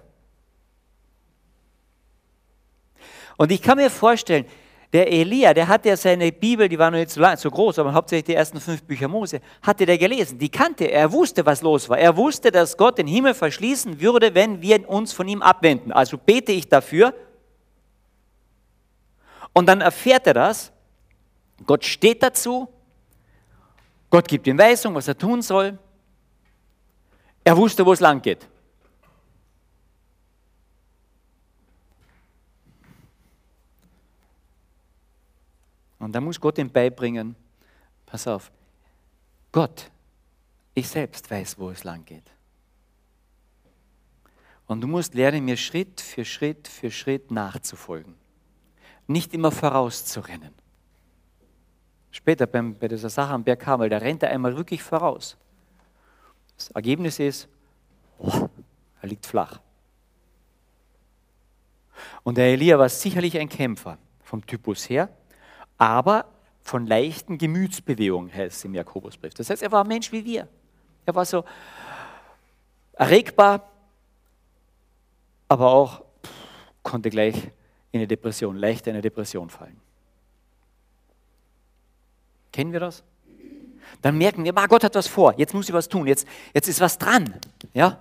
Und 3.39 3.51
ich 3.51 3.63
kann 3.63 3.79
mir 3.79 3.89
vorstellen, 3.89 4.45
der 4.93 5.11
Elia, 5.11 5.55
der 5.55 5.69
hatte 5.69 5.89
ja 5.89 5.97
seine 5.97 6.31
Bibel, 6.31 6.69
die 6.69 6.79
war 6.79 6.91
noch 6.91 6.99
nicht 6.99 7.11
so, 7.11 7.21
lang, 7.21 7.37
so 7.39 7.51
groß, 7.51 7.79
aber 7.79 7.95
hauptsächlich 7.95 8.27
die 8.27 8.35
ersten 8.35 8.61
fünf 8.61 8.83
Bücher 8.83 9.09
Mose, 9.09 9.41
hatte 9.63 9.87
der 9.87 9.97
gelesen. 9.97 10.39
Die 10.39 10.51
kannte 10.51 10.85
er, 10.85 11.01
er 11.01 11.13
wusste, 11.13 11.47
was 11.47 11.63
los 11.63 11.89
war. 11.89 11.99
Er 11.99 12.15
wusste, 12.15 12.51
dass 12.51 12.77
Gott 12.77 12.99
den 12.99 13.07
Himmel 13.07 13.33
verschließen 13.33 14.01
würde, 14.01 14.35
wenn 14.35 14.61
wir 14.61 14.87
uns 14.89 15.15
von 15.15 15.27
ihm 15.29 15.41
abwenden. 15.41 15.93
Also 15.93 16.19
bete 16.19 16.53
ich 16.53 16.69
dafür. 16.69 17.15
Und 19.55 19.67
dann 19.67 19.81
erfährt 19.81 20.27
er 20.27 20.35
das. 20.35 20.73
Gott 21.65 21.85
steht 21.85 22.23
dazu. 22.23 22.69
Gott 24.11 24.29
gibt 24.29 24.47
ihm 24.47 24.59
Weisung, 24.59 24.95
was 24.95 25.09
er 25.09 25.17
tun 25.17 25.41
soll. 25.41 25.79
Er 27.45 27.57
wusste, 27.57 27.85
wo 27.87 27.95
es 27.95 28.01
lang 28.01 28.21
geht. 28.21 28.47
Und 36.03 36.13
da 36.13 36.21
muss 36.21 36.41
Gott 36.41 36.59
ihm 36.59 36.69
beibringen, 36.69 37.37
pass 38.07 38.27
auf, 38.27 38.51
Gott, 39.53 39.89
ich 40.75 40.89
selbst 40.89 41.31
weiß, 41.31 41.57
wo 41.59 41.71
es 41.71 41.85
lang 41.85 42.05
geht. 42.05 42.29
Und 44.67 44.81
du 44.81 44.89
musst 44.89 45.15
lernen, 45.15 45.45
mir 45.45 45.57
Schritt 45.57 46.01
für 46.01 46.25
Schritt 46.25 46.67
für 46.67 46.91
Schritt 46.91 47.31
nachzufolgen. 47.31 48.17
Nicht 49.07 49.33
immer 49.33 49.53
vorauszurennen. 49.53 50.53
Später 52.11 52.49
beim, 52.49 52.77
bei 52.77 52.89
dieser 52.89 53.09
Sache 53.09 53.33
am 53.33 53.45
Berg 53.45 53.61
Karmel, 53.61 53.89
da 53.89 53.99
rennt 53.99 54.25
er 54.25 54.31
einmal 54.31 54.57
wirklich 54.57 54.83
voraus. 54.83 55.37
Das 56.57 56.71
Ergebnis 56.71 57.21
ist, 57.21 57.49
er 58.19 59.09
liegt 59.09 59.25
flach. 59.25 59.61
Und 62.25 62.39
der 62.39 62.47
Elia 62.47 62.77
war 62.77 62.89
sicherlich 62.89 63.39
ein 63.39 63.49
Kämpfer 63.49 63.99
vom 64.25 64.45
Typus 64.45 64.89
her, 64.89 65.09
aber 65.83 66.27
von 66.63 66.87
leichten 66.87 67.39
Gemütsbewegungen, 67.39 68.33
heißt 68.33 68.59
es 68.59 68.65
im 68.65 68.73
Jakobusbrief. 68.73 69.35
Das 69.35 69.51
heißt, 69.51 69.65
er 69.65 69.73
war 69.73 69.83
ein 69.83 69.89
Mensch 69.89 70.13
wie 70.13 70.25
wir. 70.25 70.47
Er 71.05 71.15
war 71.17 71.25
so 71.25 71.45
erregbar, 72.93 73.69
aber 75.49 75.73
auch 75.73 76.05
pff, 76.25 76.31
konnte 76.85 77.11
gleich 77.11 77.35
in 77.91 77.99
eine 77.99 78.07
Depression, 78.07 78.57
leicht 78.57 78.87
in 78.87 78.93
eine 78.93 79.03
Depression 79.03 79.51
fallen. 79.51 79.81
Kennen 82.53 82.73
wir 82.73 82.79
das? 82.79 83.03
Dann 84.03 84.17
merken 84.17 84.45
wir, 84.45 84.53
Gott 84.53 84.85
hat 84.85 84.95
was 84.95 85.09
vor, 85.09 85.35
jetzt 85.37 85.53
muss 85.53 85.69
ich 85.69 85.75
was 85.75 85.89
tun, 85.89 86.07
jetzt, 86.07 86.29
jetzt 86.55 86.69
ist 86.69 86.81
was 86.81 86.97
dran. 86.97 87.35
Ja? 87.75 87.99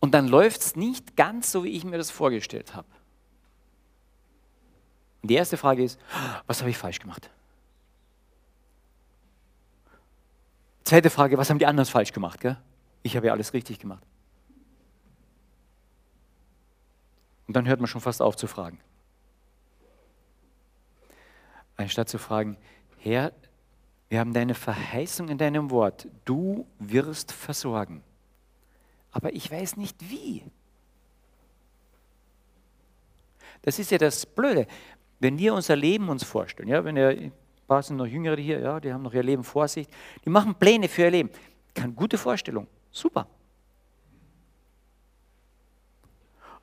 Und 0.00 0.14
dann 0.14 0.26
läuft 0.26 0.62
es 0.62 0.74
nicht 0.74 1.18
ganz 1.18 1.52
so, 1.52 1.64
wie 1.64 1.76
ich 1.76 1.84
mir 1.84 1.98
das 1.98 2.10
vorgestellt 2.10 2.74
habe. 2.74 2.88
Und 5.22 5.30
die 5.30 5.34
erste 5.34 5.56
Frage 5.56 5.82
ist, 5.82 6.00
was 6.46 6.60
habe 6.60 6.70
ich 6.70 6.78
falsch 6.78 6.98
gemacht? 6.98 7.30
Zweite 10.84 11.10
Frage, 11.10 11.38
was 11.38 11.50
haben 11.50 11.58
die 11.58 11.66
anderen 11.66 11.88
falsch 11.88 12.12
gemacht? 12.12 12.40
Gell? 12.40 12.56
Ich 13.02 13.16
habe 13.16 13.26
ja 13.26 13.32
alles 13.32 13.52
richtig 13.52 13.78
gemacht. 13.78 14.02
Und 17.46 17.54
dann 17.54 17.66
hört 17.66 17.80
man 17.80 17.86
schon 17.86 18.00
fast 18.00 18.22
auf 18.22 18.36
zu 18.36 18.46
fragen. 18.46 18.80
Anstatt 21.76 22.08
zu 22.08 22.18
fragen, 22.18 22.56
Herr, 22.98 23.32
wir 24.08 24.20
haben 24.20 24.32
deine 24.32 24.54
Verheißung 24.54 25.28
in 25.28 25.38
deinem 25.38 25.70
Wort, 25.70 26.08
du 26.24 26.66
wirst 26.78 27.32
versorgen. 27.32 28.02
Aber 29.12 29.32
ich 29.32 29.50
weiß 29.50 29.76
nicht 29.76 30.10
wie. 30.10 30.44
Das 33.62 33.78
ist 33.78 33.90
ja 33.90 33.98
das 33.98 34.26
Blöde 34.26 34.66
wenn 35.20 35.38
wir 35.38 35.54
unser 35.54 35.76
Leben 35.76 36.08
uns 36.08 36.24
vorstellen, 36.24 36.68
ja, 36.68 36.84
wenn 36.84 36.96
ihr, 36.96 37.08
ein 37.08 37.32
paar 37.68 37.82
sind 37.82 37.96
noch 37.96 38.06
Jüngere 38.06 38.40
hier, 38.40 38.58
ja, 38.58 38.80
die 38.80 38.92
haben 38.92 39.02
noch 39.02 39.12
ihr 39.12 39.22
Leben 39.22 39.44
vor 39.44 39.68
sich, 39.68 39.86
die 40.24 40.30
machen 40.30 40.54
Pläne 40.54 40.88
für 40.88 41.02
ihr 41.02 41.10
Leben. 41.10 41.30
Keine 41.74 41.92
gute 41.92 42.18
Vorstellung, 42.18 42.66
super. 42.90 43.26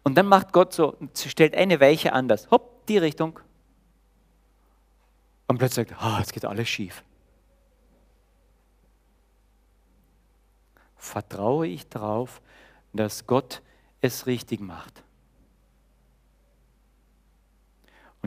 Und 0.04 0.16
dann 0.16 0.26
macht 0.26 0.52
Gott 0.52 0.74
so, 0.74 0.98
stellt 1.14 1.56
eine 1.56 1.80
Weiche 1.80 2.14
anders, 2.14 2.50
hopp, 2.50 2.86
die 2.88 2.98
Richtung. 2.98 3.40
Und 5.48 5.60
plötzlich 5.60 5.88
sagt, 5.90 6.02
oh, 6.04 6.18
jetzt 6.20 6.34
geht 6.34 6.46
alles 6.46 6.68
schief. 6.68 7.04
Vertraue 10.96 11.68
ich 11.68 11.88
darauf, 11.88 12.42
dass 12.92 13.28
Gott 13.28 13.62
es 14.02 14.26
richtig 14.26 14.60
macht. 14.62 15.04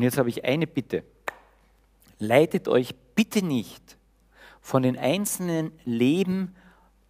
Und 0.01 0.05
jetzt 0.05 0.17
habe 0.17 0.31
ich 0.31 0.47
eine 0.47 0.67
Bitte. 0.67 1.05
Leitet 2.19 2.69
euch 2.69 2.95
bitte 3.15 3.45
nicht 3.45 3.99
von 4.63 4.83
den 4.83 4.97
einzelnen 4.97 5.73
Leben 5.85 6.57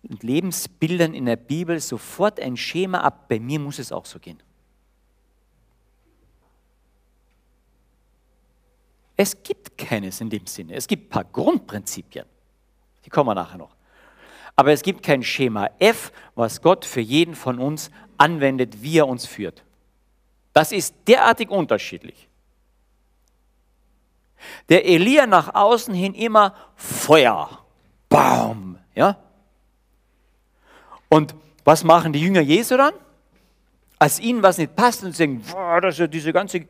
Lebensbildern 0.02 1.14
in 1.14 1.26
der 1.26 1.37
Bibel 1.37 1.78
sofort 1.78 2.40
ein 2.40 2.56
Schema 2.56 3.02
ab, 3.02 3.28
bei 3.28 3.38
mir 3.38 3.61
muss 3.61 3.78
es 3.78 3.92
auch 3.92 4.06
so 4.06 4.18
gehen. 4.18 4.42
Es 9.16 9.40
gibt 9.40 9.78
keines 9.78 10.20
in 10.20 10.28
dem 10.28 10.49
Sinne. 10.49 10.75
Es 10.75 10.88
gibt 10.88 11.06
ein 11.06 11.11
paar 11.11 11.25
Grundprinzipien. 11.26 12.26
Die 13.04 13.11
kommen 13.11 13.28
wir 13.28 13.37
nachher 13.37 13.59
noch. 13.59 13.76
Aber 14.56 14.73
es 14.73 14.82
gibt 14.82 15.04
kein 15.04 15.23
Schema 15.23 15.70
F, 15.78 16.11
was 16.35 16.61
Gott 16.61 16.85
für 16.85 17.00
jeden 17.00 17.37
von 17.37 17.61
uns 17.61 17.92
anwendet, 18.18 18.82
wie 18.82 18.99
er 18.99 19.06
uns 19.06 19.26
führt. 19.26 19.62
Das 20.52 20.73
ist 20.73 20.97
derartig 21.06 21.50
unterschiedlich. 21.50 22.29
Der 24.68 24.87
Elia 24.87 25.26
nach 25.26 25.54
außen 25.54 25.94
hin 25.94 26.14
immer 26.14 26.54
Feuer. 26.76 27.64
Baum. 28.09 28.78
Ja? 28.94 29.16
Und 31.09 31.35
was 31.64 31.85
machen 31.85 32.12
die 32.12 32.20
Jünger 32.20 32.40
Jesu 32.40 32.76
dann? 32.76 32.94
Als 33.99 34.18
ihnen 34.18 34.42
was 34.42 34.59
nicht 34.59 34.75
passt 34.75 35.04
und 35.04 35.14
sagen, 35.14 35.42
boah, 35.42 35.80
das 35.80 35.99
ist 35.99 36.12
diese 36.12 36.32
ganze, 36.32 36.66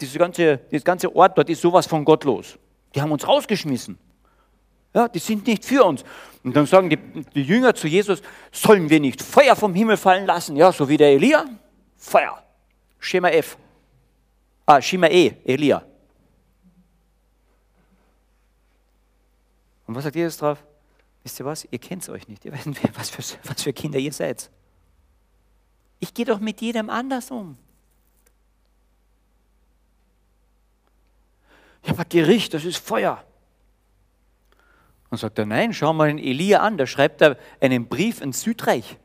diese 0.00 0.18
ganze, 0.18 0.58
das 0.70 0.84
ganze 0.84 1.14
Ort 1.14 1.36
dort 1.36 1.50
ist 1.50 1.60
sowas 1.60 1.86
von 1.86 2.04
gottlos. 2.04 2.58
Die 2.94 3.00
haben 3.00 3.12
uns 3.12 3.26
rausgeschmissen. 3.26 3.98
Ja, 4.94 5.08
die 5.08 5.18
sind 5.18 5.46
nicht 5.46 5.64
für 5.64 5.84
uns. 5.84 6.04
Und 6.44 6.54
dann 6.54 6.66
sagen 6.66 6.90
die, 6.90 6.98
die 7.34 7.42
Jünger 7.42 7.74
zu 7.74 7.88
Jesus, 7.88 8.22
sollen 8.50 8.90
wir 8.90 9.00
nicht 9.00 9.22
Feuer 9.22 9.56
vom 9.56 9.74
Himmel 9.74 9.96
fallen 9.96 10.26
lassen? 10.26 10.56
Ja, 10.56 10.72
so 10.72 10.88
wie 10.88 10.96
der 10.96 11.12
Elia. 11.12 11.44
Feuer. 11.96 12.42
Schema 12.98 13.28
F. 13.28 13.56
Ah, 14.66 14.80
Schema 14.80 15.08
E, 15.08 15.34
Elia. 15.44 15.82
Und 19.92 19.96
was 19.96 20.04
sagt 20.04 20.16
Jesus 20.16 20.38
drauf? 20.38 20.64
Wisst 21.22 21.38
ihr 21.38 21.44
was? 21.44 21.68
Ihr 21.70 21.78
kennt 21.78 22.02
es 22.02 22.08
euch 22.08 22.26
nicht. 22.26 22.46
Ihr 22.46 22.52
wisst 22.54 22.64
nicht, 22.64 22.98
was 22.98 23.10
für, 23.10 23.22
was 23.44 23.62
für 23.62 23.74
Kinder 23.74 23.98
ihr 23.98 24.14
seid. 24.14 24.50
Ich 26.00 26.14
gehe 26.14 26.24
doch 26.24 26.40
mit 26.40 26.62
jedem 26.62 26.88
anders 26.88 27.30
um. 27.30 27.58
Ja, 31.84 31.92
aber 31.92 32.06
Gericht, 32.06 32.54
das 32.54 32.64
ist 32.64 32.78
Feuer. 32.78 33.22
Und 35.10 35.18
sagt 35.18 35.38
er, 35.38 35.44
nein, 35.44 35.74
schau 35.74 35.92
mal 35.92 36.08
den 36.08 36.18
Elia 36.18 36.60
an, 36.60 36.78
da 36.78 36.86
schreibt 36.86 37.20
er 37.20 37.36
einen 37.60 37.86
Brief 37.86 38.22
in 38.22 38.32
Südreich. 38.32 38.96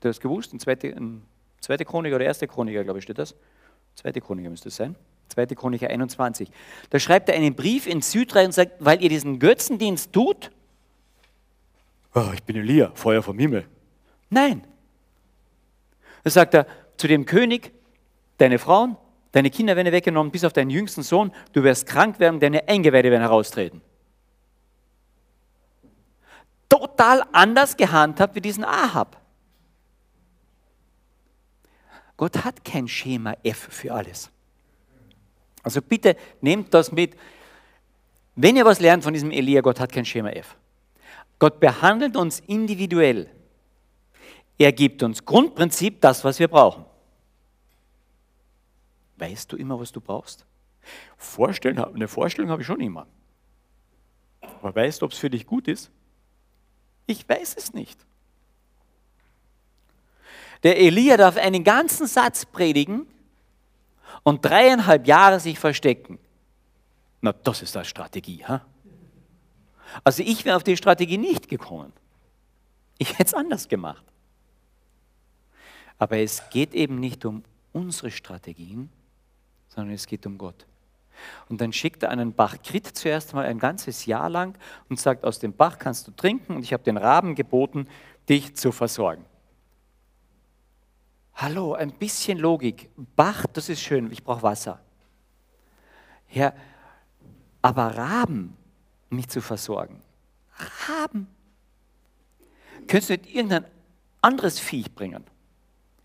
Du 0.00 0.10
hast 0.10 0.20
gewusst, 0.20 0.52
in 0.52 0.60
zweite, 0.60 0.88
in 0.88 1.22
zweite 1.62 1.86
Chroniker 1.86 2.16
oder 2.16 2.26
erste 2.26 2.46
Chroniker, 2.46 2.84
glaube 2.84 2.98
ich, 2.98 3.04
steht 3.04 3.16
das. 3.16 3.34
Zweite 3.94 4.20
Chroniker 4.20 4.50
müsste 4.50 4.68
es 4.68 4.76
sein. 4.76 4.94
Zweite 5.28 5.54
Chroniker 5.54 5.88
21. 5.88 6.50
Da 6.90 6.98
schreibt 6.98 7.28
er 7.28 7.34
einen 7.34 7.54
Brief 7.54 7.86
in 7.86 8.02
Südreich 8.02 8.46
und 8.46 8.52
sagt, 8.52 8.72
weil 8.78 9.02
ihr 9.02 9.08
diesen 9.08 9.38
Götzendienst 9.38 10.12
tut, 10.12 10.50
oh, 12.14 12.30
ich 12.32 12.42
bin 12.42 12.56
Elia, 12.56 12.92
Feuer 12.94 13.22
vom 13.22 13.38
Himmel. 13.38 13.66
Nein. 14.30 14.66
Da 16.24 16.30
sagt 16.30 16.54
er 16.54 16.66
zu 16.96 17.06
dem 17.06 17.26
König, 17.26 17.72
deine 18.38 18.58
Frauen, 18.58 18.96
deine 19.32 19.50
Kinder 19.50 19.76
werden 19.76 19.92
weggenommen, 19.92 20.32
bis 20.32 20.44
auf 20.44 20.52
deinen 20.52 20.70
jüngsten 20.70 21.02
Sohn, 21.02 21.32
du 21.52 21.62
wirst 21.62 21.86
krank 21.86 22.18
werden, 22.18 22.40
deine 22.40 22.66
Eingeweide 22.68 23.10
werden 23.10 23.22
heraustreten. 23.22 23.82
Total 26.68 27.22
anders 27.32 27.76
gehandhabt 27.76 28.34
wie 28.34 28.40
diesen 28.40 28.64
Ahab. 28.64 29.20
Gott 32.16 32.44
hat 32.44 32.64
kein 32.64 32.88
Schema 32.88 33.34
F 33.42 33.68
für 33.70 33.92
alles. 33.92 34.30
Also 35.66 35.82
bitte 35.82 36.16
nehmt 36.40 36.72
das 36.72 36.92
mit. 36.92 37.16
Wenn 38.36 38.54
ihr 38.54 38.64
was 38.64 38.78
lernt 38.78 39.02
von 39.02 39.12
diesem 39.12 39.32
Elia, 39.32 39.62
Gott 39.62 39.80
hat 39.80 39.90
kein 39.90 40.04
Schema 40.04 40.28
F. 40.28 40.56
Gott 41.40 41.58
behandelt 41.58 42.16
uns 42.16 42.38
individuell. 42.38 43.28
Er 44.58 44.70
gibt 44.70 45.02
uns 45.02 45.24
Grundprinzip 45.24 46.00
das, 46.00 46.22
was 46.22 46.38
wir 46.38 46.46
brauchen. 46.46 46.84
Weißt 49.16 49.50
du 49.50 49.56
immer, 49.56 49.80
was 49.80 49.90
du 49.90 50.00
brauchst? 50.00 50.46
Vorstellen, 51.16 51.80
eine 51.80 52.06
Vorstellung 52.06 52.48
habe 52.48 52.62
ich 52.62 52.68
schon 52.68 52.80
immer. 52.80 53.08
Aber 54.40 54.72
weißt 54.72 55.02
du, 55.02 55.06
ob 55.06 55.10
es 55.10 55.18
für 55.18 55.30
dich 55.30 55.46
gut 55.46 55.66
ist? 55.66 55.90
Ich 57.06 57.28
weiß 57.28 57.56
es 57.58 57.74
nicht. 57.74 57.98
Der 60.62 60.78
Elia 60.78 61.16
darf 61.16 61.36
einen 61.36 61.64
ganzen 61.64 62.06
Satz 62.06 62.46
predigen 62.46 63.08
und 64.26 64.44
dreieinhalb 64.44 65.06
Jahre 65.06 65.38
sich 65.38 65.56
verstecken. 65.56 66.18
Na, 67.20 67.32
das 67.32 67.62
ist 67.62 67.76
eine 67.76 67.84
Strategie. 67.84 68.44
Ha? 68.44 68.60
Also 70.02 70.24
ich 70.24 70.44
wäre 70.44 70.56
auf 70.56 70.64
die 70.64 70.76
Strategie 70.76 71.16
nicht 71.16 71.46
gekommen. 71.46 71.92
Ich 72.98 73.10
hätte 73.10 73.22
es 73.22 73.34
anders 73.34 73.68
gemacht. 73.68 74.02
Aber 75.96 76.18
es 76.18 76.42
geht 76.50 76.74
eben 76.74 76.98
nicht 76.98 77.24
um 77.24 77.44
unsere 77.72 78.10
Strategien, 78.10 78.90
sondern 79.68 79.94
es 79.94 80.08
geht 80.08 80.26
um 80.26 80.38
Gott. 80.38 80.66
Und 81.48 81.60
dann 81.60 81.72
schickt 81.72 82.02
er 82.02 82.10
einen 82.10 82.32
Bach 82.32 82.56
Krit 82.64 82.84
zuerst 82.84 83.32
mal 83.32 83.46
ein 83.46 83.60
ganzes 83.60 84.06
Jahr 84.06 84.28
lang 84.28 84.58
und 84.88 84.98
sagt, 84.98 85.24
aus 85.24 85.38
dem 85.38 85.52
Bach 85.52 85.78
kannst 85.78 86.08
du 86.08 86.10
trinken 86.10 86.56
und 86.56 86.64
ich 86.64 86.72
habe 86.72 86.82
den 86.82 86.96
Raben 86.96 87.36
geboten, 87.36 87.86
dich 88.28 88.56
zu 88.56 88.72
versorgen. 88.72 89.24
Hallo, 91.38 91.74
ein 91.74 91.92
bisschen 91.92 92.38
Logik. 92.38 92.88
Bach, 93.14 93.44
das 93.52 93.68
ist 93.68 93.82
schön, 93.82 94.10
ich 94.10 94.24
brauche 94.24 94.42
Wasser. 94.42 94.80
Ja, 96.30 96.54
aber 97.60 97.94
Raben, 97.94 98.56
mich 99.10 99.28
zu 99.28 99.42
versorgen. 99.42 100.00
Raben. 100.88 101.28
Könntest 102.88 103.10
du 103.10 103.14
nicht 103.18 103.34
irgendein 103.34 103.66
anderes 104.22 104.58
Viech 104.58 104.94
bringen? 104.94 105.24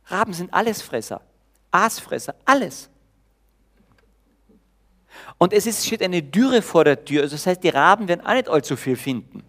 Raben 0.08 0.34
sind 0.34 0.54
Allesfresser, 0.54 1.22
Aasfresser, 1.72 2.36
alles. 2.44 2.90
Und 5.38 5.54
es 5.54 5.66
ist, 5.66 5.86
steht 5.86 6.04
eine 6.04 6.22
Dürre 6.22 6.62
vor 6.62 6.84
der 6.84 7.06
Tür, 7.06 7.22
also 7.22 7.36
das 7.36 7.48
heißt, 7.48 7.64
die 7.64 7.70
Raben 7.70 8.10
werden 8.10 8.26
auch 8.26 8.34
nicht 8.34 8.50
allzu 8.50 8.76
viel 8.76 8.98
finden. 8.98 9.44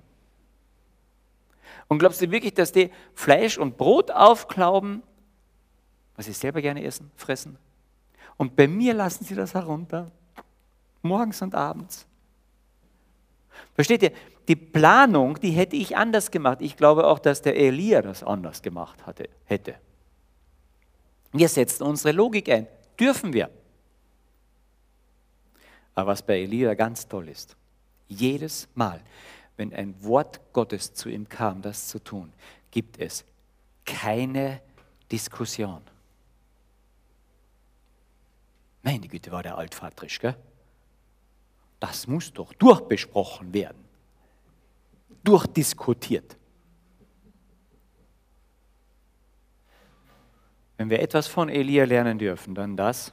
Und 1.88 1.98
glaubst 1.98 2.22
du 2.22 2.30
wirklich, 2.30 2.54
dass 2.54 2.70
die 2.70 2.90
Fleisch 3.14 3.58
und 3.58 3.76
Brot 3.76 4.12
aufklauben, 4.12 5.02
was 6.16 6.26
sie 6.26 6.32
selber 6.32 6.60
gerne 6.60 6.82
essen, 6.84 7.10
fressen? 7.16 7.56
Und 8.36 8.56
bei 8.56 8.66
mir 8.66 8.94
lassen 8.94 9.24
sie 9.24 9.34
das 9.34 9.54
herunter, 9.54 10.10
morgens 11.02 11.42
und 11.42 11.54
abends. 11.54 12.06
Versteht 13.74 14.02
ihr? 14.02 14.12
Die 14.48 14.56
Planung, 14.56 15.38
die 15.40 15.50
hätte 15.50 15.76
ich 15.76 15.96
anders 15.96 16.30
gemacht. 16.30 16.60
Ich 16.60 16.76
glaube 16.76 17.06
auch, 17.06 17.18
dass 17.18 17.42
der 17.42 17.56
Elia 17.56 18.02
das 18.02 18.22
anders 18.24 18.60
gemacht 18.62 19.06
hatte, 19.06 19.28
hätte. 19.44 19.76
Wir 21.32 21.48
setzen 21.48 21.84
unsere 21.84 22.12
Logik 22.12 22.48
ein. 22.50 22.66
Dürfen 22.98 23.32
wir. 23.32 23.50
Aber 25.94 26.12
was 26.12 26.22
bei 26.22 26.40
Elia 26.40 26.74
ganz 26.74 27.06
toll 27.06 27.28
ist, 27.28 27.56
jedes 28.08 28.68
Mal, 28.74 29.00
wenn 29.56 29.72
ein 29.72 29.94
Wort 30.02 30.40
Gottes 30.52 30.92
zu 30.92 31.08
ihm 31.08 31.28
kam, 31.28 31.62
das 31.62 31.88
zu 31.88 31.98
tun, 31.98 32.32
gibt 32.70 32.98
es 32.98 33.24
keine 33.84 34.60
Diskussion. 35.10 35.82
Meine 38.82 39.06
Güte, 39.08 39.30
war 39.30 39.42
der 39.42 39.56
altvaterisch, 39.56 40.18
gell? 40.18 40.36
Das 41.78 42.06
muss 42.06 42.32
doch 42.32 42.52
durchbesprochen 42.54 43.52
werden, 43.52 43.84
durchdiskutiert. 45.24 46.36
Wenn 50.76 50.90
wir 50.90 51.00
etwas 51.00 51.26
von 51.28 51.48
Elia 51.48 51.84
lernen 51.84 52.18
dürfen, 52.18 52.54
dann 52.54 52.76
das, 52.76 53.12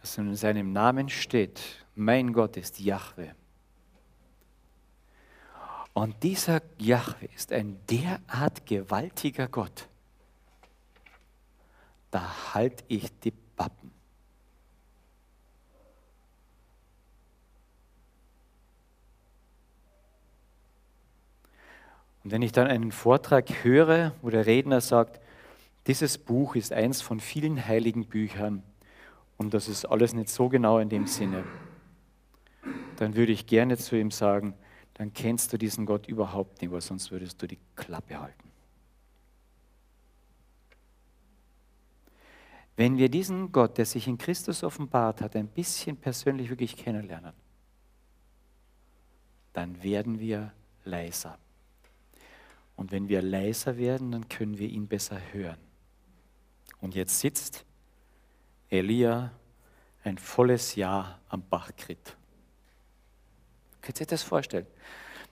dass 0.00 0.18
in 0.18 0.34
seinem 0.34 0.72
Namen 0.72 1.08
steht, 1.08 1.60
mein 1.94 2.32
Gott 2.32 2.56
ist 2.56 2.80
Jahwe. 2.80 3.34
Und 5.94 6.22
dieser 6.22 6.60
Jahwe 6.78 7.26
ist 7.34 7.52
ein 7.52 7.78
derart 7.86 8.66
gewaltiger 8.66 9.48
Gott. 9.48 9.88
Da 12.10 12.54
halte 12.54 12.84
ich 12.88 13.08
die 13.20 13.32
Pappen. 13.56 13.90
Und 22.24 22.30
wenn 22.30 22.42
ich 22.42 22.52
dann 22.52 22.66
einen 22.66 22.90
Vortrag 22.90 23.64
höre, 23.64 24.12
wo 24.22 24.30
der 24.30 24.46
Redner 24.46 24.80
sagt, 24.80 25.20
dieses 25.86 26.16
Buch 26.16 26.56
ist 26.56 26.72
eins 26.72 27.02
von 27.02 27.20
vielen 27.20 27.66
heiligen 27.66 28.06
Büchern 28.06 28.62
und 29.36 29.52
das 29.52 29.68
ist 29.68 29.84
alles 29.84 30.14
nicht 30.14 30.30
so 30.30 30.48
genau 30.48 30.78
in 30.78 30.88
dem 30.88 31.06
Sinne, 31.06 31.44
dann 32.96 33.14
würde 33.14 33.32
ich 33.32 33.46
gerne 33.46 33.76
zu 33.76 33.96
ihm 33.96 34.10
sagen, 34.10 34.54
dann 34.94 35.12
kennst 35.12 35.52
du 35.52 35.58
diesen 35.58 35.84
Gott 35.84 36.06
überhaupt 36.06 36.62
nicht, 36.62 36.70
weil 36.70 36.80
sonst 36.80 37.10
würdest 37.10 37.42
du 37.42 37.46
die 37.46 37.58
Klappe 37.76 38.18
halten. 38.18 38.53
Wenn 42.76 42.98
wir 42.98 43.08
diesen 43.08 43.52
Gott, 43.52 43.78
der 43.78 43.86
sich 43.86 44.08
in 44.08 44.18
Christus 44.18 44.64
offenbart 44.64 45.20
hat, 45.20 45.36
ein 45.36 45.48
bisschen 45.48 45.96
persönlich 45.96 46.50
wirklich 46.50 46.76
kennenlernen, 46.76 47.32
dann 49.52 49.82
werden 49.82 50.18
wir 50.18 50.52
leiser. 50.84 51.38
Und 52.76 52.90
wenn 52.90 53.08
wir 53.08 53.22
leiser 53.22 53.76
werden, 53.76 54.10
dann 54.10 54.28
können 54.28 54.58
wir 54.58 54.68
ihn 54.68 54.88
besser 54.88 55.20
hören. 55.32 55.58
Und 56.80 56.96
jetzt 56.96 57.20
sitzt 57.20 57.64
Elia 58.68 59.30
ein 60.02 60.18
volles 60.18 60.74
Jahr 60.74 61.20
am 61.28 61.42
Bachkrit. 61.48 62.16
Könnt 63.80 64.00
ihr 64.00 64.02
euch 64.02 64.08
das 64.08 64.22
vorstellen? 64.22 64.66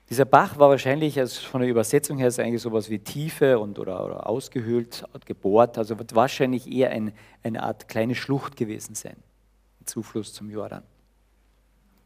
Dieser 0.09 0.25
Bach 0.25 0.57
war 0.59 0.69
wahrscheinlich 0.69 1.19
also 1.19 1.41
von 1.47 1.61
der 1.61 1.69
Übersetzung 1.69 2.17
her 2.17 2.27
ist 2.27 2.39
eigentlich 2.39 2.61
sowas 2.61 2.89
wie 2.89 2.99
Tiefe 2.99 3.57
und, 3.59 3.79
oder, 3.79 4.05
oder 4.05 4.27
ausgehöhlt, 4.27 5.05
gebohrt. 5.25 5.77
Also 5.77 5.97
wird 5.97 6.13
wahrscheinlich 6.13 6.69
eher 6.69 6.91
ein, 6.91 7.13
eine 7.41 7.63
Art 7.63 7.87
kleine 7.87 8.13
Schlucht 8.13 8.57
gewesen 8.57 8.95
sein. 8.95 9.15
Ein 9.81 9.87
Zufluss 9.87 10.33
zum 10.33 10.49
Jordan. 10.49 10.83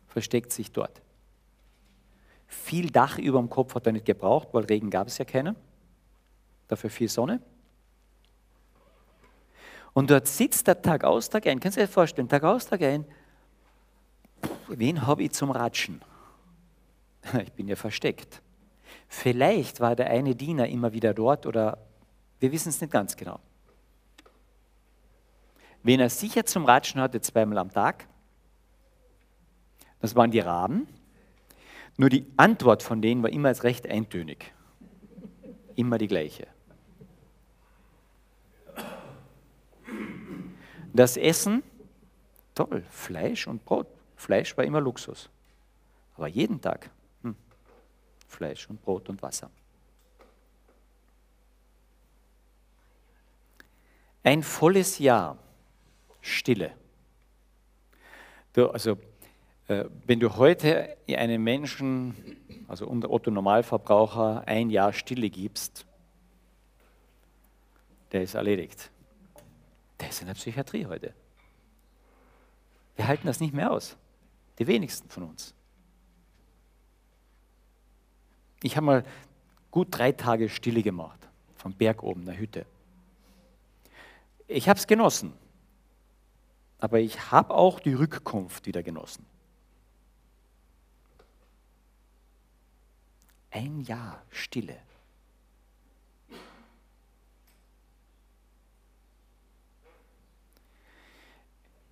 Versteckt 0.08 0.54
sich 0.54 0.72
dort. 0.72 1.02
Viel 2.48 2.92
Dach 2.92 3.18
über 3.18 3.40
dem 3.40 3.50
Kopf 3.50 3.76
hat 3.76 3.86
er 3.88 3.92
nicht 3.92 4.06
gebraucht, 4.06 4.50
weil 4.54 4.64
Regen 4.66 4.90
gab 4.90 5.08
es 5.08 5.18
ja 5.18 5.26
keinen. 5.26 5.56
Dafür 6.68 6.90
viel 6.90 7.10
Sonne. 7.10 7.42
Und 9.94 10.12
dort 10.12 10.28
sitzt 10.28 10.68
er 10.68 10.82
Tag 10.82 11.04
aus, 11.04 11.30
Tag 11.30 11.48
ein. 11.48 11.60
Kannst 11.60 11.78
du 11.78 11.82
dir 11.82 11.88
vorstellen? 11.88 12.30
Tag 12.30 12.44
aus, 12.44 12.68
Tag 12.68 12.82
ein. 12.84 13.04
Wen 14.68 15.08
habe 15.08 15.24
ich 15.24 15.32
zum 15.32 15.50
Ratschen? 15.52 16.02
Ich 17.44 17.54
bin 17.54 17.68
ja 17.68 17.76
versteckt. 17.76 18.42
Vielleicht 19.08 19.80
war 19.80 19.96
der 19.96 20.10
eine 20.10 20.36
Diener 20.36 20.68
immer 20.68 20.94
wieder 20.94 21.14
dort 21.14 21.46
oder 21.46 21.78
wir 22.40 22.52
wissen 22.52 22.70
es 22.70 22.82
nicht 22.82 22.92
ganz 22.92 23.16
genau. 23.16 23.40
Wen 25.84 26.00
er 26.00 26.10
sicher 26.10 26.46
zum 26.46 26.66
Ratschen 26.66 27.00
hatte, 27.00 27.22
zweimal 27.22 27.58
am 27.60 27.72
Tag, 27.72 28.08
das 30.00 30.16
waren 30.16 30.32
die 30.32 30.40
Raben. 30.40 30.88
Nur 31.98 32.10
die 32.10 32.28
Antwort 32.38 32.84
von 32.84 33.02
denen 33.02 33.24
war 33.24 33.32
immer 33.32 33.52
recht 33.64 33.88
eintönig. 33.90 34.54
Immer 35.76 35.98
die 35.98 36.08
gleiche. 36.08 36.48
Das 40.94 41.18
Essen, 41.18 41.64
toll, 42.54 42.84
Fleisch 42.90 43.48
und 43.48 43.66
Brot. 43.66 43.88
Fleisch 44.16 44.56
war 44.58 44.64
immer 44.64 44.82
Luxus. 44.82 45.30
Aber 46.16 46.28
jeden 46.28 46.60
Tag 46.62 46.90
Fleisch 48.28 48.70
und 48.70 48.82
Brot 48.82 49.10
und 49.10 49.22
Wasser. 49.22 49.50
Ein 54.24 54.44
volles 54.44 55.00
Jahr 55.00 55.38
Stille. 56.22 56.74
Du, 58.54 58.70
also 58.70 58.98
äh, 59.68 59.86
wenn 60.06 60.20
du 60.20 60.36
heute 60.36 60.98
einem 61.08 61.44
Menschen, 61.44 62.66
also 62.68 62.88
unter 62.88 63.10
Otto 63.10 63.32
Normalverbraucher, 63.32 64.44
ein 64.46 64.70
Jahr 64.70 64.92
Stille 64.92 65.30
gibst, 65.30 65.86
der 68.12 68.24
ist 68.24 68.36
erledigt. 68.36 68.92
Der 70.00 70.10
ist 70.10 70.22
in 70.22 70.28
der 70.28 70.34
Psychiatrie 70.34 70.86
heute. 70.86 71.14
Wir 72.96 73.08
halten 73.08 73.28
das 73.28 73.40
nicht 73.40 73.54
mehr 73.54 73.72
aus. 73.72 73.96
Die 74.60 74.68
wenigsten 74.68 75.10
von 75.10 75.24
uns. 75.24 75.54
Ich 78.64 78.76
habe 78.76 78.86
mal 78.86 79.04
gut 79.72 79.88
drei 79.92 80.12
Tage 80.12 80.50
Stille 80.50 80.82
gemacht, 80.82 81.20
vom 81.56 81.74
Berg 81.74 82.04
oben, 82.04 82.26
der 82.26 82.38
Hütte. 82.38 82.66
Ich 84.48 84.70
habe 84.70 84.80
es 84.80 84.88
genossen, 84.88 85.34
aber 86.80 87.00
ich 87.00 87.32
habe 87.32 87.54
auch 87.54 87.80
die 87.80 87.94
Rückkunft 87.94 88.66
wieder 88.66 88.82
genossen. 88.82 89.26
Ein 93.52 93.82
Jahr 93.82 94.24
Stille. 94.30 94.78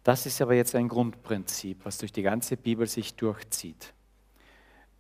Das 0.04 0.28
ist 0.28 0.40
aber 0.40 0.54
jetzt 0.54 0.76
ein 0.76 0.88
Grundprinzip, 0.88 1.84
was 1.84 1.98
durch 1.98 2.12
die 2.12 2.22
ganze 2.22 2.58
Bibel 2.58 2.86
sich 2.86 3.16
durchzieht. 3.16 3.92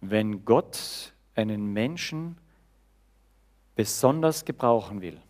Wenn 0.01 0.43
Gott 0.45 1.13
einen 1.36 1.74
Menschen 1.74 2.38
besonders 3.76 4.45
gebrauchen 4.45 5.02
will, 5.02 5.21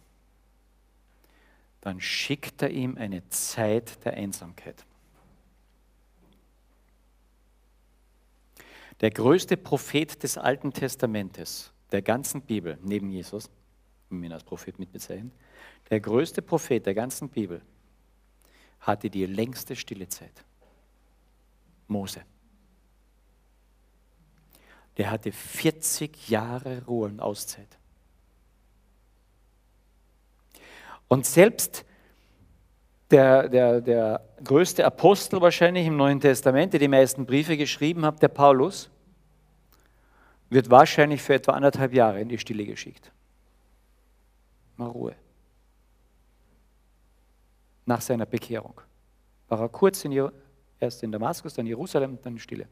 dann 1.81 1.99
schickt 1.99 2.61
er 2.61 2.69
ihm 2.71 2.97
eine 2.97 3.27
Zeit 3.29 4.03
der 4.05 4.13
Einsamkeit. 4.13 4.85
Der 9.01 9.11
größte 9.11 9.57
Prophet 9.57 10.23
des 10.23 10.37
Alten 10.37 10.71
Testamentes, 10.71 11.71
der 11.91 12.01
ganzen 12.01 12.41
Bibel, 12.41 12.77
neben 12.81 13.09
Jesus, 13.11 13.49
um 14.09 14.23
ihn 14.23 14.31
als 14.31 14.43
Prophet 14.43 14.79
mitbezeichnen, 14.79 15.31
der 15.89 15.99
größte 15.99 16.41
Prophet 16.41 16.85
der 16.85 16.93
ganzen 16.93 17.29
Bibel 17.29 17.61
hatte 18.79 19.09
die 19.09 19.25
längste 19.25 19.75
Stillezeit. 19.75 20.43
Mose. 21.87 22.21
Der 24.97 25.11
hatte 25.11 25.31
40 25.31 26.29
Jahre 26.29 26.83
Ruhe 26.85 27.07
und 27.07 27.19
Auszeit. 27.19 27.67
Und 31.07 31.25
selbst 31.25 31.85
der, 33.11 33.47
der, 33.49 33.81
der 33.81 34.21
größte 34.43 34.83
Apostel 34.85 35.41
wahrscheinlich 35.41 35.85
im 35.85 35.97
Neuen 35.97 36.19
Testament, 36.19 36.73
der 36.73 36.79
die 36.79 36.87
meisten 36.87 37.25
Briefe 37.25 37.57
geschrieben 37.57 38.05
hat, 38.05 38.21
der 38.21 38.29
Paulus, 38.29 38.89
wird 40.49 40.69
wahrscheinlich 40.69 41.21
für 41.21 41.35
etwa 41.35 41.53
anderthalb 41.53 41.93
Jahre 41.93 42.21
in 42.21 42.29
die 42.29 42.37
Stille 42.37 42.65
geschickt. 42.65 43.11
Mal 44.77 44.87
Ruhe. 44.87 45.15
Nach 47.85 48.01
seiner 48.01 48.25
Bekehrung. 48.25 48.81
War 49.47 49.59
er 49.59 49.69
kurz 49.69 50.03
in, 50.05 50.31
erst 50.79 51.03
in 51.03 51.11
Damaskus, 51.11 51.53
dann 51.53 51.67
Jerusalem, 51.67 52.17
dann 52.21 52.33
in 52.33 52.39
Stille. 52.39 52.67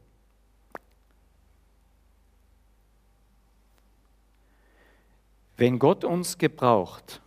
Wenn 5.56 5.78
Gott 5.78 6.04
uns 6.04 6.36
gebraucht, 6.36 7.20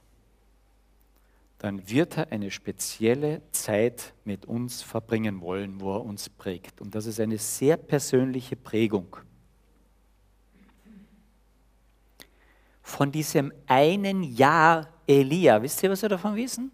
dann 1.59 1.89
wird 1.89 2.17
er 2.17 2.31
eine 2.31 2.51
spezielle 2.51 3.41
Zeit 3.51 4.13
mit 4.25 4.45
uns 4.45 4.83
verbringen 4.83 5.41
wollen, 5.41 5.79
wo 5.81 5.95
er 5.95 6.03
uns 6.03 6.29
prägt. 6.29 6.81
Und 6.81 6.93
das 6.93 7.05
ist 7.05 7.19
eine 7.19 7.37
sehr 7.37 7.77
persönliche 7.77 8.55
Prägung. 8.55 9.17
Von 12.83 13.11
diesem 13.11 13.51
einen 13.65 14.23
Jahr 14.23 14.87
Elia, 15.07 15.61
wisst 15.61 15.81
ihr, 15.83 15.89
was 15.89 16.01
wir 16.01 16.09
davon 16.09 16.35
wissen? 16.35 16.71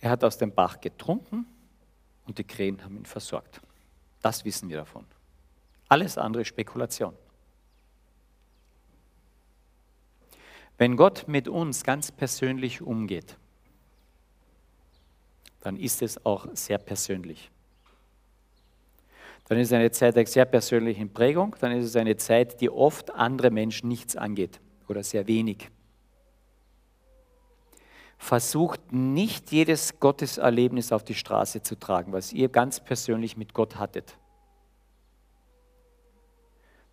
Er 0.00 0.10
hat 0.10 0.24
aus 0.24 0.38
dem 0.38 0.52
Bach 0.52 0.80
getrunken 0.80 1.46
und 2.26 2.38
die 2.38 2.44
Krähen 2.44 2.82
haben 2.82 2.96
ihn 2.96 3.04
versorgt. 3.04 3.60
Das 4.22 4.44
wissen 4.44 4.68
wir 4.68 4.78
davon. 4.78 5.04
Alles 5.88 6.16
andere 6.16 6.44
Spekulation. 6.44 7.14
Wenn 10.80 10.96
Gott 10.96 11.28
mit 11.28 11.46
uns 11.46 11.84
ganz 11.84 12.10
persönlich 12.10 12.80
umgeht, 12.80 13.36
dann 15.60 15.76
ist 15.76 16.00
es 16.00 16.24
auch 16.24 16.46
sehr 16.54 16.78
persönlich. 16.78 17.50
Dann 19.46 19.58
ist 19.58 19.68
es 19.68 19.72
eine 19.74 19.90
Zeit 19.90 20.16
der 20.16 20.26
sehr 20.26 20.46
persönlichen 20.46 21.12
Prägung, 21.12 21.54
dann 21.60 21.72
ist 21.72 21.84
es 21.84 21.96
eine 21.96 22.16
Zeit, 22.16 22.62
die 22.62 22.70
oft 22.70 23.10
andere 23.10 23.50
Menschen 23.50 23.88
nichts 23.88 24.16
angeht 24.16 24.58
oder 24.88 25.02
sehr 25.02 25.26
wenig. 25.26 25.68
Versucht 28.16 28.90
nicht 28.90 29.52
jedes 29.52 30.00
Gotteserlebnis 30.00 30.92
auf 30.92 31.04
die 31.04 31.14
Straße 31.14 31.60
zu 31.60 31.78
tragen, 31.78 32.14
was 32.14 32.32
ihr 32.32 32.48
ganz 32.48 32.80
persönlich 32.80 33.36
mit 33.36 33.52
Gott 33.52 33.76
hattet 33.76 34.16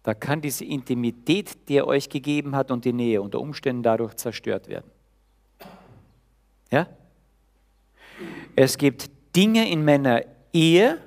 da 0.07 0.13
kann 0.13 0.39
diese 0.39 0.63
Intimität, 0.63 1.67
die 1.67 1.75
er 1.75 1.85
euch 1.85 2.07
gegeben 2.07 2.55
hat 2.55 2.71
und 2.71 2.85
die 2.85 2.93
Nähe 2.93 3.21
unter 3.21 3.41
Umständen 3.41 3.83
dadurch 3.83 4.13
zerstört 4.15 4.69
werden. 4.69 4.89
Ja? 6.71 6.87
Es 8.55 8.77
gibt 8.77 9.09
Dinge 9.35 9.69
in 9.69 9.83
meiner 9.83 10.23
Ehe, 10.53 11.01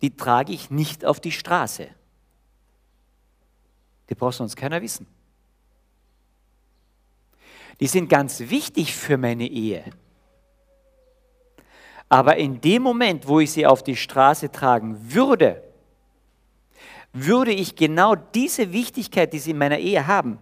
die 0.00 0.16
trage 0.16 0.54
ich 0.54 0.70
nicht 0.70 1.04
auf 1.04 1.20
die 1.20 1.32
Straße. 1.32 1.88
Die 4.08 4.14
braucht 4.14 4.36
sonst 4.36 4.56
keiner 4.56 4.80
wissen. 4.80 5.06
Die 7.78 7.88
sind 7.88 8.08
ganz 8.08 8.40
wichtig 8.40 8.94
für 8.94 9.18
meine 9.18 9.48
Ehe. 9.48 9.84
Aber 12.08 12.38
in 12.38 12.58
dem 12.62 12.80
Moment, 12.80 13.28
wo 13.28 13.38
ich 13.38 13.52
sie 13.52 13.66
auf 13.66 13.82
die 13.82 13.96
Straße 13.96 14.50
tragen 14.50 15.12
würde, 15.12 15.62
würde 17.24 17.52
ich 17.52 17.76
genau 17.76 18.14
diese 18.14 18.72
Wichtigkeit, 18.72 19.32
die 19.32 19.38
sie 19.38 19.52
in 19.52 19.58
meiner 19.58 19.78
Ehe 19.78 20.06
haben 20.06 20.38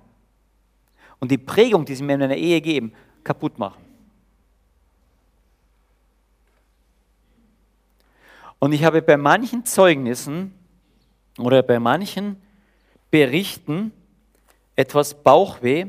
und 1.21 1.31
die 1.31 1.39
Prägung, 1.39 1.85
die 1.85 1.95
sie 1.95 2.03
mir 2.03 2.15
in 2.15 2.21
meiner 2.21 2.37
Ehe 2.37 2.61
geben, 2.61 2.93
kaputt 3.23 3.59
machen. 3.59 3.83
Und 8.59 8.73
ich 8.73 8.83
habe 8.85 9.03
bei 9.03 9.17
manchen 9.17 9.65
Zeugnissen 9.65 10.53
oder 11.39 11.63
bei 11.63 11.79
manchen 11.79 12.37
Berichten 13.11 13.93
etwas 14.75 15.23
Bauchweh, 15.23 15.87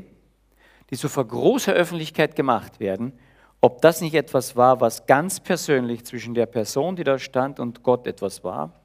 die 0.89 0.95
so 0.95 1.07
vor 1.07 1.27
großer 1.27 1.73
Öffentlichkeit 1.73 2.35
gemacht 2.35 2.79
werden, 2.79 3.13
ob 3.61 3.81
das 3.81 4.01
nicht 4.01 4.13
etwas 4.13 4.55
war, 4.55 4.81
was 4.81 5.07
ganz 5.07 5.39
persönlich 5.39 6.05
zwischen 6.05 6.35
der 6.35 6.45
Person, 6.45 6.95
die 6.95 7.03
da 7.03 7.17
stand, 7.17 7.59
und 7.59 7.81
Gott 7.81 8.05
etwas 8.05 8.43
war, 8.43 8.84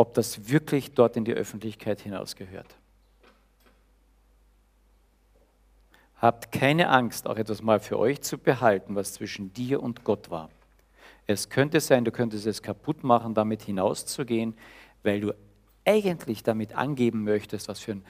ob 0.00 0.14
das 0.14 0.48
wirklich 0.48 0.94
dort 0.94 1.18
in 1.18 1.26
die 1.26 1.34
Öffentlichkeit 1.34 2.00
hinausgehört. 2.00 2.74
Habt 6.16 6.52
keine 6.52 6.88
Angst, 6.88 7.26
auch 7.26 7.36
etwas 7.36 7.60
mal 7.60 7.80
für 7.80 7.98
euch 7.98 8.22
zu 8.22 8.38
behalten, 8.38 8.94
was 8.94 9.12
zwischen 9.12 9.52
dir 9.52 9.82
und 9.82 10.02
Gott 10.02 10.30
war. 10.30 10.48
Es 11.26 11.50
könnte 11.50 11.80
sein, 11.80 12.06
du 12.06 12.12
könntest 12.12 12.46
es 12.46 12.62
kaputt 12.62 13.04
machen, 13.04 13.34
damit 13.34 13.60
hinauszugehen, 13.60 14.54
weil 15.02 15.20
du 15.20 15.34
eigentlich 15.84 16.42
damit 16.42 16.74
angeben 16.76 17.22
möchtest, 17.22 17.68
was 17.68 17.80
für 17.80 17.92
ein 17.92 18.04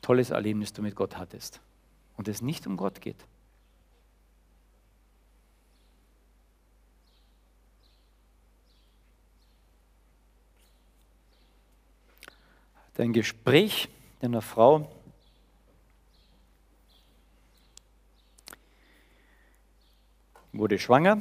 tolles 0.00 0.30
Erlebnis 0.30 0.72
du 0.72 0.80
mit 0.80 0.96
Gott 0.96 1.18
hattest. 1.18 1.60
Und 2.16 2.26
es 2.26 2.40
nicht 2.40 2.66
um 2.66 2.78
Gott 2.78 3.02
geht. 3.02 3.26
Ein 12.98 13.12
Gespräch 13.12 13.88
mit 14.20 14.24
einer 14.24 14.42
Frau, 14.42 14.88
wurde 20.52 20.78
schwanger 20.78 21.20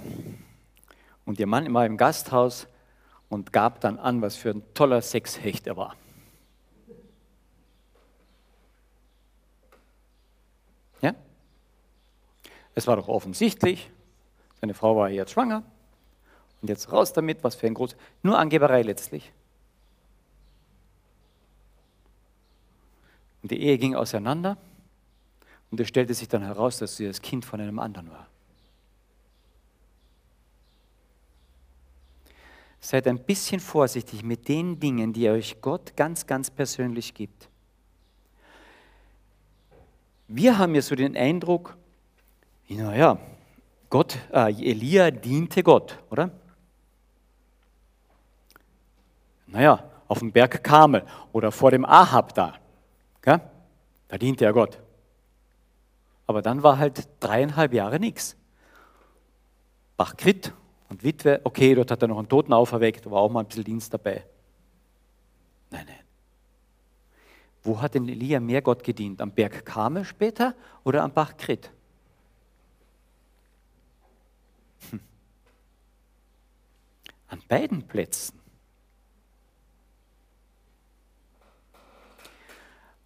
und 1.25 1.39
ihr 1.39 1.47
Mann 1.47 1.73
war 1.73 1.85
im 1.85 1.97
Gasthaus 1.97 2.67
und 3.29 3.53
gab 3.53 3.79
dann 3.79 3.97
an, 3.97 4.21
was 4.21 4.35
für 4.35 4.49
ein 4.49 4.61
toller 4.73 5.01
Sexhecht 5.01 5.67
er 5.67 5.77
war. 5.77 5.95
Ja? 11.01 11.15
Es 12.75 12.87
war 12.87 12.97
doch 12.97 13.07
offensichtlich, 13.07 13.89
seine 14.59 14.73
Frau 14.73 14.97
war 14.97 15.09
jetzt 15.09 15.31
schwanger 15.31 15.63
und 16.61 16.67
jetzt 16.67 16.91
raus 16.91 17.13
damit, 17.13 17.43
was 17.43 17.55
für 17.55 17.67
ein 17.67 17.73
großes, 17.73 17.97
nur 18.21 18.37
Angeberei 18.37 18.81
letztlich. 18.81 19.31
Die 23.51 23.61
Ehe 23.61 23.77
ging 23.77 23.95
auseinander 23.95 24.57
und 25.71 25.79
es 25.81 25.89
stellte 25.89 26.13
sich 26.13 26.29
dann 26.29 26.41
heraus, 26.41 26.77
dass 26.77 26.95
sie 26.95 27.05
das 27.05 27.21
Kind 27.21 27.43
von 27.43 27.59
einem 27.59 27.79
anderen 27.79 28.09
war. 28.09 28.27
Seid 32.79 33.07
ein 33.07 33.19
bisschen 33.19 33.59
vorsichtig 33.59 34.23
mit 34.23 34.47
den 34.47 34.79
Dingen, 34.79 35.11
die 35.11 35.29
euch 35.29 35.59
Gott 35.59 35.97
ganz, 35.97 36.25
ganz 36.25 36.49
persönlich 36.49 37.13
gibt. 37.13 37.49
Wir 40.29 40.57
haben 40.57 40.73
ja 40.73 40.81
so 40.81 40.95
den 40.95 41.17
Eindruck, 41.17 41.77
naja, 42.69 43.19
Gott, 43.89 44.17
äh, 44.31 44.49
Elia 44.49 45.11
diente 45.11 45.61
Gott, 45.61 45.99
oder? 46.09 46.31
Naja, 49.45 49.91
auf 50.07 50.19
dem 50.19 50.31
Berg 50.31 50.63
Karmel 50.63 51.05
oder 51.33 51.51
vor 51.51 51.71
dem 51.71 51.83
Ahab 51.83 52.33
da, 52.33 52.60
gell? 53.21 53.41
da 54.07 54.17
diente 54.17 54.45
er 54.45 54.53
Gott. 54.53 54.79
Aber 56.27 56.41
dann 56.41 56.63
war 56.63 56.77
halt 56.77 57.07
dreieinhalb 57.19 57.73
Jahre 57.73 57.99
nichts. 57.99 58.35
Bachkrit 59.97 60.53
und 60.89 61.03
Witwe, 61.03 61.41
okay, 61.43 61.75
dort 61.75 61.91
hat 61.91 62.01
er 62.01 62.07
noch 62.07 62.17
einen 62.17 62.29
Toten 62.29 62.53
auferweckt, 62.53 63.09
war 63.09 63.21
auch 63.21 63.31
mal 63.31 63.41
ein 63.41 63.47
bisschen 63.47 63.63
Dienst 63.63 63.93
dabei. 63.93 64.25
Nein, 65.69 65.85
nein. 65.87 65.95
Wo 67.63 67.79
hat 67.81 67.93
denn 67.93 68.09
Elia 68.09 68.39
mehr 68.39 68.61
Gott 68.61 68.83
gedient? 68.83 69.21
Am 69.21 69.31
Berg 69.31 69.65
Karmel 69.65 70.03
später 70.03 70.55
oder 70.83 71.03
am 71.03 71.13
Bach 71.13 71.37
Krit? 71.37 71.71
Hm. 74.89 74.99
An 77.27 77.41
beiden 77.47 77.87
Plätzen. 77.87 78.40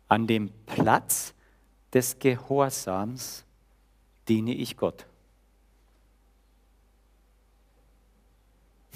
An 0.07 0.27
dem 0.27 0.51
Platz 0.65 1.33
des 1.93 2.19
Gehorsams 2.19 3.45
diene 4.27 4.53
ich 4.53 4.77
Gott. 4.77 5.05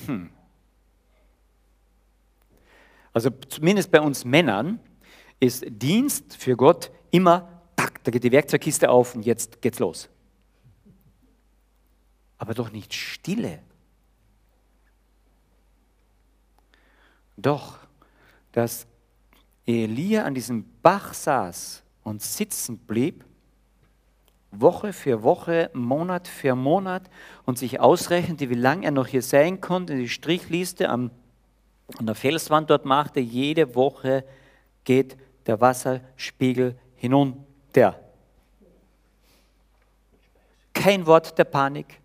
Hm. 0.06 0.30
Also 3.14 3.30
zumindest 3.50 3.92
bei 3.92 4.02
uns 4.02 4.24
Männern 4.24 4.80
ist 5.40 5.66
Dienst 5.68 6.36
für 6.36 6.56
Gott 6.56 6.92
immer, 7.12 7.64
tack, 7.76 8.04
da 8.04 8.12
geht 8.12 8.24
die 8.24 8.32
Werkzeugkiste 8.32 8.90
auf 8.90 9.16
und 9.16 9.26
jetzt 9.26 9.62
geht's 9.62 9.80
los. 9.80 10.10
Aber 12.38 12.54
doch 12.54 12.72
nicht 12.72 12.94
Stille. 12.94 13.62
Doch, 17.36 17.80
dass 18.52 18.86
Elia 19.70 20.24
an 20.24 20.34
diesem 20.34 20.66
Bach 20.82 21.14
saß 21.14 21.84
und 22.04 22.24
sitzen 22.24 22.78
blieb, 22.80 23.24
Woche 24.52 24.94
für 24.94 25.22
Woche, 25.22 25.70
Monat 25.74 26.28
für 26.28 26.56
Monat 26.56 27.04
und 27.46 27.60
sich 27.60 27.80
ausrechnete, 27.80 28.50
wie 28.50 28.56
lange 28.56 28.86
er 28.86 28.92
noch 28.92 29.06
hier 29.06 29.22
sein 29.22 29.62
konnte, 29.62 29.96
die 29.96 30.10
Strichliste 30.10 30.90
am, 30.90 31.12
an 31.98 32.08
der 32.08 32.16
Felswand 32.16 32.72
dort 32.72 32.86
machte, 32.86 33.20
jede 33.20 33.76
Woche 33.76 34.24
geht 34.86 35.16
der 35.46 35.62
Wasserspiegel 35.62 36.76
hinunter. 36.96 38.00
Kein 40.74 41.06
Wort 41.06 41.38
der 41.38 41.44
Panik, 41.44 42.02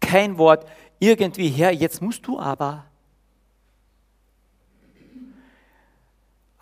kein 0.00 0.36
Wort 0.36 0.66
irgendwie 0.98 1.48
her, 1.48 1.72
jetzt 1.72 2.02
musst 2.02 2.26
du 2.26 2.40
aber. 2.40 2.86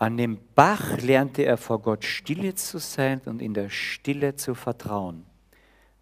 An 0.03 0.17
dem 0.17 0.37
Bach 0.53 0.97
lernte 0.97 1.45
er 1.45 1.55
vor 1.55 1.79
Gott 1.81 2.03
stille 2.03 2.55
zu 2.55 2.77
sein 2.77 3.21
und 3.23 3.41
in 3.41 3.53
der 3.53 3.69
Stille 3.69 4.35
zu 4.35 4.53
vertrauen. 4.53 5.25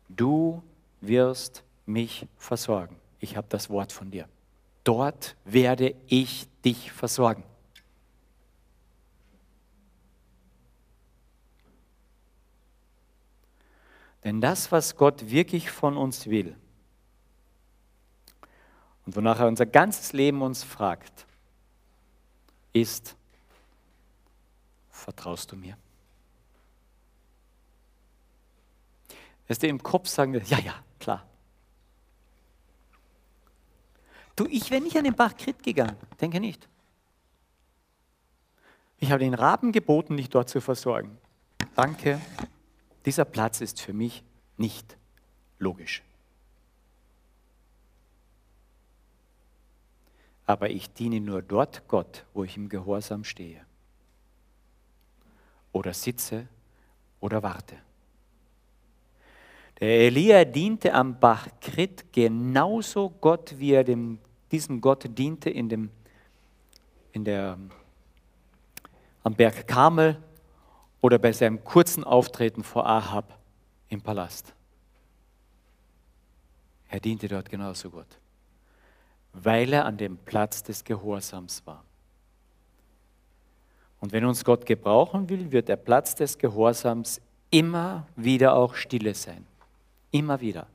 Du 0.10 0.64
wirst 1.02 1.64
mich 1.86 2.28
versorgen. 2.36 2.96
Ich 3.20 3.38
habe 3.38 3.46
das 3.50 3.70
Wort 3.70 3.92
von 3.92 4.10
dir. 4.10 4.28
Dort 4.84 5.36
werde 5.46 5.94
ich 6.08 6.48
dich 6.66 6.92
versorgen. 6.92 7.44
Denn 14.24 14.42
das, 14.42 14.72
was 14.72 14.96
Gott 14.96 15.30
wirklich 15.30 15.70
von 15.70 15.96
uns 15.96 16.26
will 16.26 16.56
und 19.06 19.16
wonach 19.16 19.42
er 19.42 19.48
unser 19.48 19.68
ganzes 19.68 20.12
Leben 20.12 20.42
uns 20.42 20.64
fragt, 20.64 21.28
ist, 22.74 23.16
vertraust 25.02 25.52
du 25.52 25.56
mir? 25.56 25.78
Weißt 29.48 29.62
du, 29.62 29.68
im 29.68 29.82
Kopf 29.82 30.08
sagen 30.08 30.34
wir, 30.34 30.42
ja, 30.44 30.60
ja, 30.60 30.76
klar. 31.00 31.28
Du, 34.36 34.48
ich 34.48 34.72
wäre 34.72 34.82
nicht 34.82 34.96
an 34.96 35.04
den 35.04 35.16
Bach 35.16 35.36
Krit 35.36 35.62
gegangen, 35.62 35.98
denke 36.22 36.40
nicht. 36.40 36.70
Ich 38.98 39.12
habe 39.12 39.20
den 39.20 39.34
Raben 39.34 39.72
geboten, 39.72 40.16
dich 40.16 40.30
dort 40.30 40.48
zu 40.48 40.62
versorgen. 40.62 41.18
Danke, 41.76 42.22
dieser 43.06 43.26
Platz 43.26 43.60
ist 43.60 43.82
für 43.82 43.94
mich 43.94 44.24
nicht 44.58 44.96
logisch. 45.60 46.04
Aber 50.46 50.70
ich 50.70 50.94
diene 50.94 51.20
nur 51.20 51.42
dort 51.42 51.88
Gott, 51.88 52.26
wo 52.34 52.44
ich 52.44 52.56
im 52.56 52.70
Gehorsam 52.70 53.24
stehe 53.24 53.66
oder 55.72 55.94
sitze 55.94 56.48
oder 57.20 57.42
warte. 57.44 57.76
Der 59.80 59.90
Elia 59.90 60.46
diente 60.46 60.94
am 60.94 61.20
Bach 61.20 61.48
Krit 61.60 62.14
genauso 62.14 63.10
Gott, 63.10 63.56
wie 63.58 63.72
er 63.72 63.84
dem, 63.84 64.20
diesem 64.52 64.80
Gott 64.80 65.06
diente 65.18 65.50
in 65.50 65.70
dem, 65.70 65.90
in 67.14 67.26
der, 67.26 67.58
am 69.24 69.34
Berg 69.34 69.68
Karmel 69.68 70.22
oder 71.02 71.18
bei 71.18 71.32
seinem 71.32 71.64
kurzen 71.64 72.04
Auftreten 72.04 72.64
vor 72.64 72.86
Ahab 72.88 73.40
im 73.90 74.02
Palast. 74.02 74.54
Er 76.90 77.00
diente 77.00 77.28
dort 77.28 77.50
genauso 77.50 77.90
Gott, 77.90 78.20
weil 79.34 79.74
er 79.74 79.86
an 79.86 79.98
dem 79.98 80.18
Platz 80.18 80.62
des 80.62 80.84
Gehorsams 80.84 81.66
war. 81.66 81.84
Und 84.02 84.12
wenn 84.12 84.26
uns 84.26 84.44
Gott 84.44 84.66
gebrauchen 84.66 85.30
will, 85.30 85.52
wird 85.52 85.70
der 85.70 85.78
Platz 85.78 86.16
des 86.16 86.38
Gehorsams 86.38 87.22
immer 87.52 88.08
wieder 88.16 88.56
auch 88.56 88.76
Stille 88.76 89.14
sein. 89.14 89.46
Immer 90.10 90.42
wieder. 90.42 90.68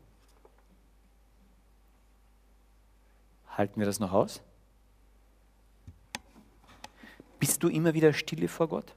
Halten 3.49 3.81
wir 3.81 3.87
das 3.87 3.99
noch 3.99 4.13
aus? 4.13 4.41
Bist 7.39 7.63
du 7.63 7.69
immer 7.69 7.93
wieder 7.95 8.13
stille 8.13 8.49
vor 8.49 8.69
Gott? 8.69 8.95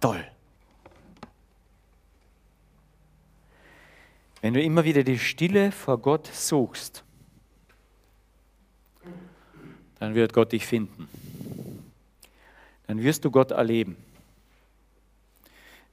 Toll. 0.00 0.24
Wenn 4.40 4.54
du 4.54 4.62
immer 4.62 4.84
wieder 4.84 5.02
die 5.02 5.18
Stille 5.18 5.72
vor 5.72 5.98
Gott 5.98 6.26
suchst, 6.28 7.04
dann 9.98 10.14
wird 10.14 10.32
Gott 10.32 10.52
dich 10.52 10.66
finden. 10.66 11.08
Dann 12.86 13.02
wirst 13.02 13.24
du 13.24 13.30
Gott 13.30 13.50
erleben. 13.50 13.96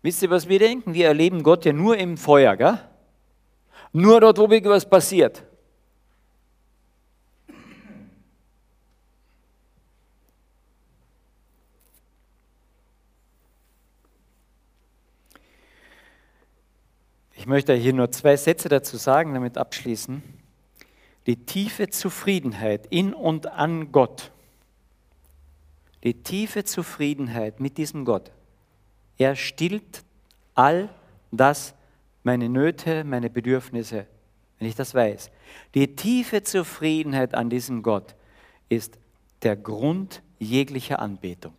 Wisst 0.01 0.21
ihr, 0.21 0.29
was 0.29 0.47
wir 0.47 0.59
denken? 0.59 0.93
Wir 0.93 1.07
erleben 1.07 1.41
Gott 1.41 1.65
ja 1.65 1.73
nur 1.73 1.97
im 1.97 2.17
Feuer, 2.17 2.55
gell? 2.55 2.79
Nur 3.91 4.21
dort, 4.21 4.37
wo 4.37 4.47
irgendwas 4.47 4.87
passiert. 4.87 5.43
Ich 17.33 17.47
möchte 17.47 17.73
hier 17.73 17.93
nur 17.93 18.11
zwei 18.11 18.35
Sätze 18.37 18.69
dazu 18.69 18.97
sagen, 18.97 19.33
damit 19.33 19.57
abschließen. 19.57 20.23
Die 21.27 21.45
tiefe 21.45 21.89
Zufriedenheit 21.89 22.87
in 22.89 23.13
und 23.13 23.47
an 23.47 23.91
Gott, 23.91 24.31
die 26.03 26.13
tiefe 26.13 26.63
Zufriedenheit 26.63 27.59
mit 27.59 27.77
diesem 27.77 28.05
Gott, 28.05 28.31
er 29.17 29.35
stillt 29.35 30.03
all 30.53 30.89
das, 31.31 31.73
meine 32.23 32.49
Nöte, 32.49 33.03
meine 33.03 33.29
Bedürfnisse, 33.29 34.07
wenn 34.59 34.67
ich 34.67 34.75
das 34.75 34.93
weiß. 34.93 35.31
Die 35.73 35.95
tiefe 35.95 36.43
Zufriedenheit 36.43 37.33
an 37.33 37.49
diesem 37.49 37.81
Gott 37.81 38.15
ist 38.69 38.99
der 39.41 39.55
Grund 39.55 40.21
jeglicher 40.39 40.99
Anbetung. 40.99 41.53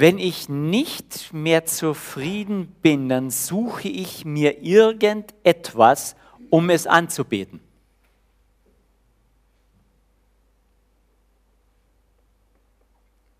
Wenn 0.00 0.18
ich 0.18 0.48
nicht 0.48 1.32
mehr 1.32 1.64
zufrieden 1.64 2.68
bin, 2.82 3.08
dann 3.08 3.30
suche 3.30 3.88
ich 3.88 4.24
mir 4.24 4.62
irgendetwas, 4.62 6.14
um 6.50 6.70
es 6.70 6.86
anzubeten. 6.86 7.58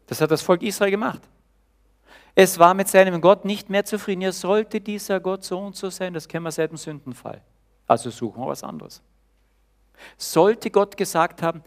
Das 0.08 0.20
hat 0.20 0.32
das 0.32 0.42
Volk 0.42 0.62
Israel 0.62 0.90
gemacht. 0.90 1.20
Es 2.34 2.58
war 2.58 2.74
mit 2.74 2.88
seinem 2.88 3.20
Gott 3.20 3.44
nicht 3.44 3.70
mehr 3.70 3.84
zufrieden. 3.84 4.22
Ja, 4.22 4.32
sollte 4.32 4.80
dieser 4.80 5.20
Gott 5.20 5.44
so 5.44 5.60
und 5.60 5.76
so 5.76 5.90
sein, 5.90 6.12
das 6.12 6.26
kennen 6.26 6.44
wir 6.44 6.50
seit 6.50 6.72
dem 6.72 6.76
Sündenfall. 6.76 7.40
Also 7.86 8.10
suchen 8.10 8.42
wir 8.42 8.48
was 8.48 8.64
anderes. 8.64 9.00
Sollte 10.16 10.72
Gott 10.72 10.96
gesagt 10.96 11.40
haben, 11.40 11.62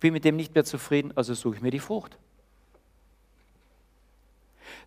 bin 0.00 0.12
mit 0.12 0.26
dem 0.26 0.36
nicht 0.36 0.54
mehr 0.54 0.64
zufrieden, 0.64 1.12
also 1.16 1.32
suche 1.32 1.56
ich 1.56 1.62
mir 1.62 1.70
die 1.70 1.78
Frucht. 1.78 2.18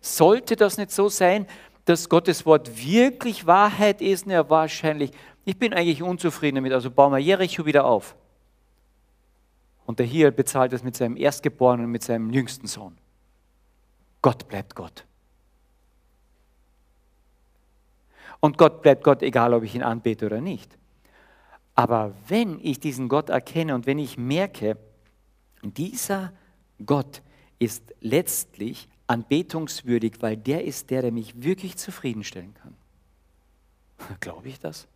Sollte 0.00 0.56
das 0.56 0.78
nicht 0.78 0.90
so 0.90 1.08
sein, 1.08 1.46
dass 1.84 2.08
Gottes 2.08 2.46
Wort 2.46 2.84
wirklich 2.84 3.46
Wahrheit 3.46 4.00
ist, 4.00 4.26
ja 4.26 4.48
wahrscheinlich, 4.48 5.10
ich 5.44 5.58
bin 5.58 5.74
eigentlich 5.74 6.02
unzufrieden 6.02 6.56
damit, 6.56 6.72
also 6.72 6.90
bauen 6.90 7.12
wir 7.12 7.18
Jericho 7.18 7.66
wieder 7.66 7.84
auf. 7.84 8.14
Und 9.84 9.98
der 9.98 10.06
hier 10.06 10.30
bezahlt 10.30 10.72
es 10.72 10.84
mit 10.84 10.96
seinem 10.96 11.16
Erstgeborenen, 11.16 11.90
mit 11.90 12.02
seinem 12.02 12.30
jüngsten 12.30 12.66
Sohn. 12.66 12.96
Gott 14.22 14.46
bleibt 14.46 14.76
Gott. 14.76 15.04
Und 18.38 18.58
Gott 18.58 18.82
bleibt 18.82 19.04
Gott, 19.04 19.22
egal 19.22 19.54
ob 19.54 19.64
ich 19.64 19.74
ihn 19.74 19.82
anbete 19.82 20.26
oder 20.26 20.40
nicht. 20.40 20.78
Aber 21.74 22.14
wenn 22.28 22.60
ich 22.60 22.80
diesen 22.80 23.08
Gott 23.08 23.28
erkenne 23.28 23.74
und 23.74 23.86
wenn 23.86 23.98
ich 23.98 24.18
merke, 24.18 24.76
dieser 25.62 26.32
Gott 26.84 27.22
ist 27.58 27.94
letztlich 28.00 28.88
anbetungswürdig, 29.12 30.14
weil 30.20 30.36
der 30.36 30.64
ist 30.64 30.90
der, 30.90 31.02
der 31.02 31.12
mich 31.12 31.42
wirklich 31.42 31.76
zufriedenstellen 31.76 32.54
kann. 32.54 32.74
Glaube 34.20 34.48
ich 34.48 34.58
das? 34.58 34.88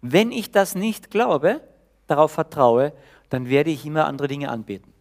Wenn 0.00 0.32
ich 0.32 0.50
das 0.50 0.74
nicht 0.74 1.10
glaube, 1.10 1.60
darauf 2.06 2.32
vertraue, 2.32 2.92
dann 3.28 3.48
werde 3.48 3.70
ich 3.70 3.84
immer 3.84 4.06
andere 4.06 4.28
Dinge 4.28 4.48
anbeten. 4.48 4.92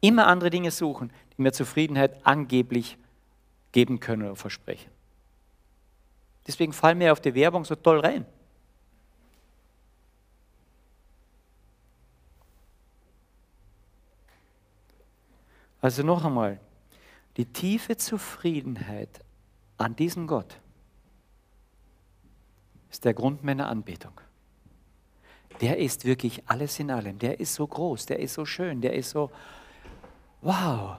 Immer 0.00 0.26
andere 0.26 0.50
Dinge 0.50 0.70
suchen, 0.70 1.10
die 1.36 1.42
mir 1.42 1.52
Zufriedenheit 1.52 2.24
angeblich 2.24 2.96
geben 3.72 4.00
können 4.00 4.22
oder 4.22 4.36
versprechen. 4.36 4.90
Deswegen 6.46 6.72
fallen 6.72 6.98
mir 6.98 7.12
auf 7.12 7.20
die 7.20 7.34
Werbung 7.34 7.64
so 7.64 7.74
toll 7.74 8.00
rein. 8.00 8.24
Also 15.80 16.02
noch 16.02 16.24
einmal, 16.24 16.60
die 17.36 17.46
tiefe 17.46 17.96
Zufriedenheit 17.96 19.24
an 19.76 19.94
diesem 19.94 20.26
Gott 20.26 20.60
ist 22.90 23.04
der 23.04 23.14
Grund 23.14 23.44
meiner 23.44 23.68
Anbetung 23.68 24.20
der 25.60 25.78
ist 25.78 26.04
wirklich 26.04 26.42
alles 26.46 26.78
in 26.78 26.90
allem. 26.90 27.18
Der 27.18 27.40
ist 27.40 27.54
so 27.54 27.66
groß, 27.66 28.06
der 28.06 28.20
ist 28.20 28.34
so 28.34 28.44
schön, 28.44 28.80
der 28.80 28.94
ist 28.94 29.10
so, 29.10 29.30
wow. 30.40 30.98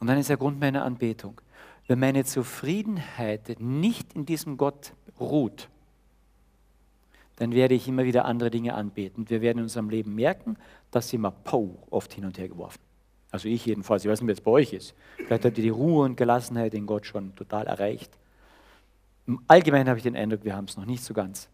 Und 0.00 0.06
dann 0.06 0.18
ist 0.18 0.28
der 0.28 0.36
Grund 0.36 0.60
meiner 0.60 0.84
Anbetung. 0.84 1.40
Wenn 1.86 1.98
meine 1.98 2.24
Zufriedenheit 2.24 3.60
nicht 3.60 4.14
in 4.14 4.26
diesem 4.26 4.56
Gott 4.56 4.92
ruht, 5.18 5.68
dann 7.36 7.52
werde 7.52 7.74
ich 7.74 7.88
immer 7.88 8.04
wieder 8.04 8.24
andere 8.24 8.50
Dinge 8.50 8.74
anbeten. 8.74 9.28
Wir 9.28 9.40
werden 9.40 9.58
in 9.58 9.64
unserem 9.64 9.90
Leben 9.90 10.14
merken, 10.14 10.56
dass 10.90 11.08
sie 11.08 11.18
mal 11.18 11.30
pow, 11.30 11.70
oft 11.90 12.12
hin 12.12 12.24
und 12.24 12.38
her 12.38 12.48
geworfen. 12.48 12.80
Also 13.30 13.48
ich 13.48 13.64
jedenfalls, 13.64 14.04
ich 14.04 14.10
weiß 14.10 14.20
nicht, 14.20 14.28
wie 14.28 14.32
es 14.32 14.40
bei 14.40 14.50
euch 14.50 14.72
ist. 14.74 14.94
Vielleicht 15.16 15.44
habt 15.44 15.56
ihr 15.56 15.64
die 15.64 15.70
Ruhe 15.70 16.04
und 16.04 16.16
Gelassenheit 16.16 16.74
in 16.74 16.86
Gott 16.86 17.06
schon 17.06 17.34
total 17.34 17.66
erreicht. 17.66 18.10
Im 19.26 19.42
Allgemeinen 19.48 19.88
habe 19.88 19.98
ich 19.98 20.02
den 20.02 20.16
Eindruck, 20.16 20.44
wir 20.44 20.54
haben 20.54 20.66
es 20.66 20.76
noch 20.76 20.84
nicht 20.84 21.02
so 21.02 21.14
ganz. 21.14 21.48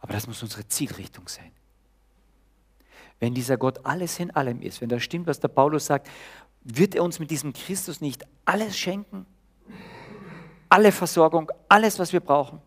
Aber 0.00 0.12
das 0.12 0.26
muss 0.26 0.42
unsere 0.42 0.68
Zielrichtung 0.68 1.26
sein. 1.26 1.50
Wenn 3.18 3.32
dieser 3.32 3.56
Gott 3.56 3.84
alles 3.86 4.18
in 4.20 4.30
allem 4.30 4.60
ist, 4.60 4.82
wenn 4.82 4.90
das 4.90 5.02
stimmt, 5.02 5.26
was 5.26 5.40
der 5.40 5.48
Paulus 5.48 5.86
sagt, 5.86 6.08
wird 6.64 6.94
er 6.94 7.02
uns 7.02 7.18
mit 7.18 7.30
diesem 7.30 7.52
Christus 7.52 8.00
nicht 8.00 8.26
alles 8.44 8.76
schenken? 8.76 9.24
Alle 10.68 10.92
Versorgung, 10.92 11.50
alles, 11.68 11.98
was 11.98 12.12
wir 12.12 12.20
brauchen? 12.20 12.60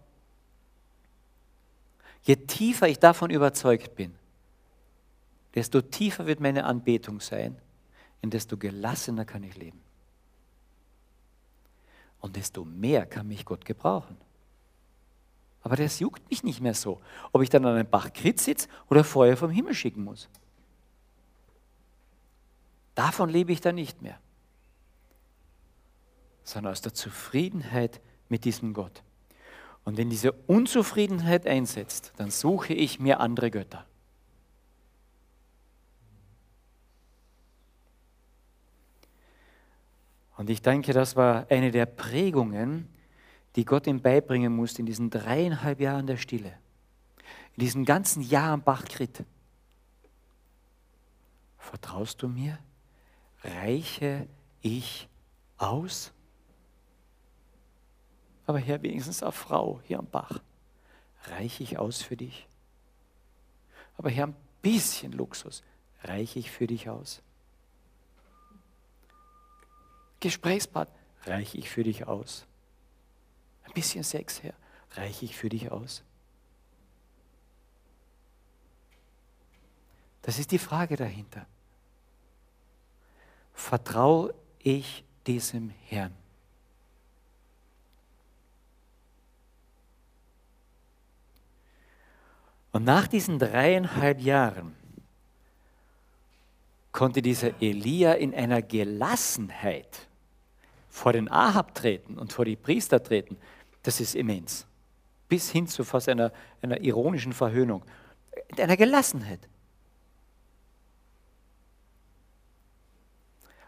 Je 2.24 2.36
tiefer 2.36 2.88
ich 2.88 3.00
davon 3.00 3.30
überzeugt 3.30 3.96
bin, 3.96 4.14
desto 5.56 5.82
tiefer 5.82 6.28
wird 6.28 6.40
meine 6.40 6.66
Anbetung 6.66 7.20
sein, 7.20 7.58
und 8.22 8.34
desto 8.34 8.58
gelassener 8.58 9.26
kann 9.26 9.44
ich 9.44 9.56
leben. 9.56 9.82
Und 12.20 12.36
desto 12.36 12.66
mehr 12.66 13.06
kann 13.06 13.28
mich 13.28 13.46
Gott 13.46 13.64
gebrauchen. 13.64 14.18
Aber 15.62 15.76
das 15.76 16.00
juckt 16.00 16.30
mich 16.30 16.44
nicht 16.44 16.62
mehr 16.62 16.74
so, 16.74 17.02
ob 17.32 17.42
ich 17.42 17.50
dann 17.50 17.66
an 17.66 17.76
einem 17.76 17.90
Bach 17.90 18.12
Krit 18.14 18.40
sitze 18.40 18.68
oder 18.90 19.04
Feuer 19.04 19.38
vom 19.38 19.52
Himmel 19.52 19.74
schicken 19.74 20.04
muss. 20.04 20.30
Davon 22.96 23.30
lebe 23.30 23.54
ich 23.54 23.62
dann 23.62 23.76
nicht 23.76 24.02
mehr, 24.02 24.20
sondern 26.44 26.74
aus 26.74 26.82
der 26.82 26.94
Zufriedenheit 26.94 28.02
mit 28.28 28.44
diesem 28.44 28.74
Gott. 28.74 29.04
Und 29.90 29.98
wenn 29.98 30.12
diese 30.12 30.34
Unzufriedenheit 30.34 31.48
einsetzt, 31.48 32.14
dann 32.18 32.30
suche 32.30 32.76
ich 32.76 33.00
mir 33.00 33.20
andere 33.20 33.50
Götter. 33.50 33.88
Und 40.38 40.52
ich 40.52 40.62
denke, 40.62 40.94
das 40.94 41.16
war 41.16 41.48
eine 41.50 41.72
der 41.72 41.88
Prägungen, 41.88 42.88
die 43.56 43.66
Gott 43.66 43.88
ihm 43.88 44.00
beibringen 44.00 44.56
musste 44.56 44.84
in 44.84 44.86
diesen 44.86 45.10
dreieinhalb 45.10 45.80
Jahren 45.80 46.06
der 46.06 46.18
Stille, 46.18 46.54
in 47.56 47.62
diesen 47.62 47.84
ganzen 47.84 48.22
Jahren 48.22 48.62
Bachkrit. 48.62 49.26
Vertraust 51.58 52.22
du 52.22 52.28
mir? 52.28 52.60
Reiche 53.42 54.28
ich 54.62 55.10
aus? 55.58 56.14
Aber 58.50 58.58
Herr, 58.58 58.82
wenigstens 58.82 59.22
eine 59.22 59.32
Frau 59.32 59.80
hier 59.84 60.00
am 60.00 60.08
Bach. 60.08 60.42
Reiche 61.26 61.62
ich 61.62 61.78
aus 61.78 62.02
für 62.02 62.18
dich? 62.18 62.48
Aber 63.96 64.10
Herr, 64.10 64.26
ein 64.26 64.36
bisschen 64.64 65.12
Luxus. 65.12 65.62
Reiche 66.02 66.40
ich 66.40 66.50
für 66.50 66.66
dich 66.66 66.90
aus? 66.90 67.22
Gesprächspartner, 70.20 70.98
reiche 71.26 71.60
ich 71.60 71.70
für 71.70 71.84
dich 71.84 72.08
aus? 72.08 72.48
Ein 73.66 73.74
bisschen 73.74 74.04
Sex 74.04 74.42
her. 74.42 74.56
Reiche 74.94 75.26
ich 75.26 75.38
für 75.38 75.50
dich 75.50 75.72
aus? 75.72 76.02
Das 80.24 80.40
ist 80.40 80.50
die 80.50 80.58
Frage 80.58 80.96
dahinter. 80.96 81.46
Vertraue 83.54 84.34
ich 84.58 85.04
diesem 85.28 85.70
Herrn? 85.86 86.19
Und 92.72 92.84
nach 92.84 93.08
diesen 93.08 93.40
dreieinhalb 93.40 94.20
Jahren 94.22 94.76
konnte 96.92 97.22
dieser 97.22 97.62
Elia 97.62 98.14
in 98.14 98.34
einer 98.34 98.62
Gelassenheit 98.62 100.08
vor 100.90 101.14
den 101.14 101.30
Ahab 101.30 101.76
treten 101.76 102.18
und 102.18 102.34
vor 102.34 102.46
die 102.46 102.56
Priester 102.56 103.02
treten. 103.02 103.38
Das 103.84 104.00
ist 104.00 104.16
immens. 104.16 104.66
Bis 105.28 105.50
hin 105.50 105.68
zu 105.68 105.84
fast 105.84 106.10
einer, 106.10 106.32
einer 106.62 106.82
ironischen 106.82 107.34
Verhöhnung. 107.34 107.84
In 108.48 108.64
einer 108.64 108.78
Gelassenheit. 108.78 109.48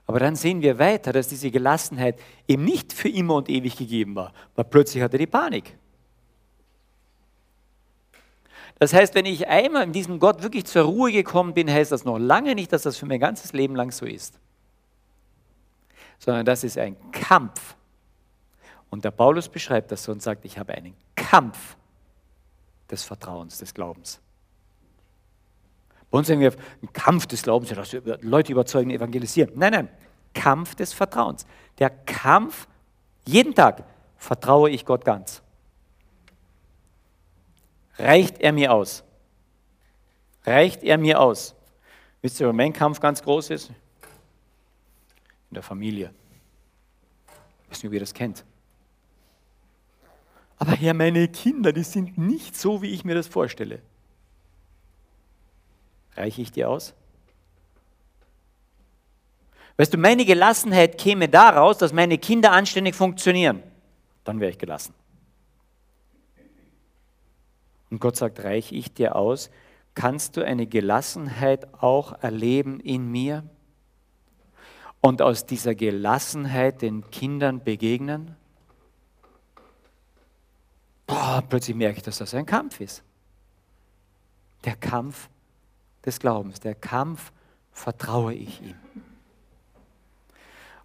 Aber 0.08 0.20
dann 0.20 0.36
sehen 0.36 0.62
wir 0.62 0.78
weiter, 0.78 1.14
dass 1.14 1.30
diese 1.30 1.52
Gelassenheit 1.52 2.20
eben 2.47 2.66
nicht 2.66 2.91
für 2.91 3.08
immer 3.08 3.36
und 3.36 3.49
ewig 3.49 3.78
gegeben 3.78 4.16
war, 4.16 4.34
weil 4.56 4.66
plötzlich 4.66 5.02
hatte 5.02 5.16
er 5.16 5.20
die 5.20 5.28
Panik. 5.28 5.78
Das 8.82 8.95
heißt, 8.95 9.13
wenn 9.13 9.27
ich 9.27 9.47
einmal 9.47 9.84
in 9.84 9.93
diesem 9.93 10.17
Gott 10.17 10.41
wirklich 10.41 10.65
zur 10.65 10.82
Ruhe 10.82 11.11
gekommen 11.11 11.53
bin, 11.53 11.71
heißt 11.71 11.91
das 11.91 12.03
noch 12.03 12.17
lange 12.17 12.55
nicht, 12.55 12.73
dass 12.73 12.82
das 12.82 12.97
für 12.97 13.05
mein 13.05 13.19
ganzes 13.19 13.53
Leben 13.53 13.75
lang 13.75 13.91
so 13.91 14.07
ist. 14.07 14.39
Sondern 16.17 16.47
das 16.47 16.63
ist 16.63 16.79
ein 16.79 16.95
Kampf. 17.11 17.75
Und 18.89 19.05
der 19.05 19.11
Paulus 19.11 19.49
beschreibt 19.49 19.91
das 19.91 20.03
so 20.03 20.11
und 20.11 20.23
sagt, 20.23 20.45
ich 20.45 20.57
habe 20.57 20.73
einen 20.73 20.95
Kampf 21.15 21.77
des 22.89 23.03
Vertrauens, 23.03 23.59
des 23.59 23.71
Glaubens. 23.71 24.19
Bei 26.09 26.17
uns 26.17 26.27
sagen 26.27 26.39
wir, 26.39 26.51
ein 26.82 26.91
Kampf 26.91 27.27
des 27.27 27.43
Glaubens, 27.43 27.69
ja, 27.69 27.75
dass 27.75 27.93
wir 27.93 28.17
Leute 28.21 28.51
überzeugen, 28.51 28.89
evangelisieren. 28.89 29.51
Nein, 29.53 29.73
nein, 29.73 29.89
Kampf 30.34 30.73
des 30.73 30.91
Vertrauens. 30.91 31.45
Der 31.77 31.91
Kampf, 31.91 32.67
jeden 33.27 33.53
Tag 33.53 33.84
vertraue 34.17 34.71
ich 34.71 34.88
Gott 34.88 35.05
ganz 35.05 35.40
reicht 37.97 38.39
er 38.39 38.51
mir 38.51 38.73
aus? 38.73 39.03
Reicht 40.43 40.83
er 40.83 40.97
mir 40.97 41.19
aus? 41.19 41.55
Wisst 42.21 42.39
ihr, 42.39 42.47
wo 42.47 42.53
mein 42.53 42.73
Kampf 42.73 42.99
ganz 42.99 43.21
groß 43.21 43.49
ist? 43.51 43.69
In 45.49 45.55
der 45.55 45.63
Familie. 45.63 46.13
Weiß 47.69 47.81
nicht, 47.81 47.87
ob 47.87 47.93
ihr 47.93 47.99
das 47.99 48.13
kennt. 48.13 48.43
Aber 50.57 50.73
Herr, 50.73 50.93
meine 50.93 51.27
Kinder, 51.27 51.73
die 51.73 51.83
sind 51.83 52.17
nicht 52.17 52.55
so, 52.55 52.81
wie 52.81 52.91
ich 52.91 53.03
mir 53.03 53.15
das 53.15 53.27
vorstelle. 53.27 53.81
Reiche 56.15 56.41
ich 56.41 56.51
dir 56.51 56.69
aus? 56.69 56.93
Weißt 59.77 59.93
du, 59.93 59.97
meine 59.97 60.25
Gelassenheit 60.25 60.97
käme 60.99 61.27
daraus, 61.27 61.79
dass 61.79 61.93
meine 61.93 62.17
Kinder 62.19 62.51
anständig 62.51 62.93
funktionieren. 62.93 63.63
Dann 64.23 64.39
wäre 64.39 64.51
ich 64.51 64.59
gelassen. 64.59 64.93
Und 67.91 67.99
Gott 67.99 68.15
sagt, 68.15 68.43
reiche 68.43 68.73
ich 68.73 68.93
dir 68.93 69.15
aus, 69.15 69.51
kannst 69.93 70.37
du 70.37 70.45
eine 70.45 70.65
Gelassenheit 70.65 71.71
auch 71.83 72.13
erleben 72.23 72.79
in 72.79 73.11
mir 73.11 73.43
und 75.01 75.21
aus 75.21 75.45
dieser 75.45 75.75
Gelassenheit 75.75 76.81
den 76.81 77.11
Kindern 77.11 77.63
begegnen? 77.63 78.35
Boah, 81.05 81.43
plötzlich 81.47 81.75
merke 81.75 81.97
ich, 81.97 82.03
dass 82.03 82.19
das 82.19 82.33
ein 82.33 82.45
Kampf 82.45 82.79
ist. 82.79 83.03
Der 84.63 84.77
Kampf 84.77 85.29
des 86.05 86.19
Glaubens, 86.19 86.61
der 86.61 86.75
Kampf, 86.75 87.33
vertraue 87.73 88.33
ich 88.33 88.61
ihm. 88.61 88.75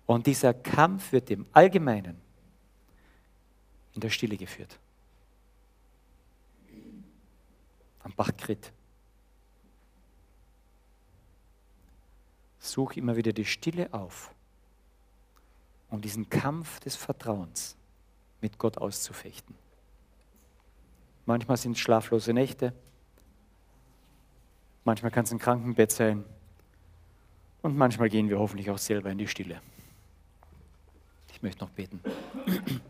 Und 0.07 0.27
dieser 0.27 0.55
Kampf 0.55 1.13
wird 1.13 1.31
im 1.31 1.47
Allgemeinen 1.53 2.21
in 3.95 4.01
der 4.01 4.11
Stille 4.11 4.37
geführt. 4.37 4.79
Am 8.07 8.13
Bach 8.15 8.31
Krit. 8.37 8.73
Such 12.61 12.93
immer 12.93 13.17
wieder 13.17 13.33
die 13.33 13.45
Stille 13.45 13.93
auf, 13.93 14.33
um 15.91 16.01
diesen 16.01 16.31
Kampf 16.31 16.79
des 16.79 16.95
Vertrauens 16.95 17.77
mit 18.41 18.59
Gott 18.59 18.79
auszufechten. 18.79 19.57
Manchmal 21.27 21.57
sind 21.57 21.73
es 21.73 21.81
schlaflose 21.81 22.33
Nächte, 22.33 22.73
manchmal 24.85 25.11
kann 25.11 25.25
es 25.25 25.33
ein 25.33 25.41
Krankenbett 25.41 25.91
sein 25.91 26.25
und 27.63 27.77
manchmal 27.77 28.09
gehen 28.09 28.29
wir 28.29 28.39
hoffentlich 28.39 28.71
auch 28.71 28.79
selber 28.79 29.11
in 29.11 29.19
die 29.19 29.27
Stille. 29.27 29.61
Ich 31.33 31.43
möchte 31.43 31.65
noch 31.65 31.71
beten. 31.71 32.01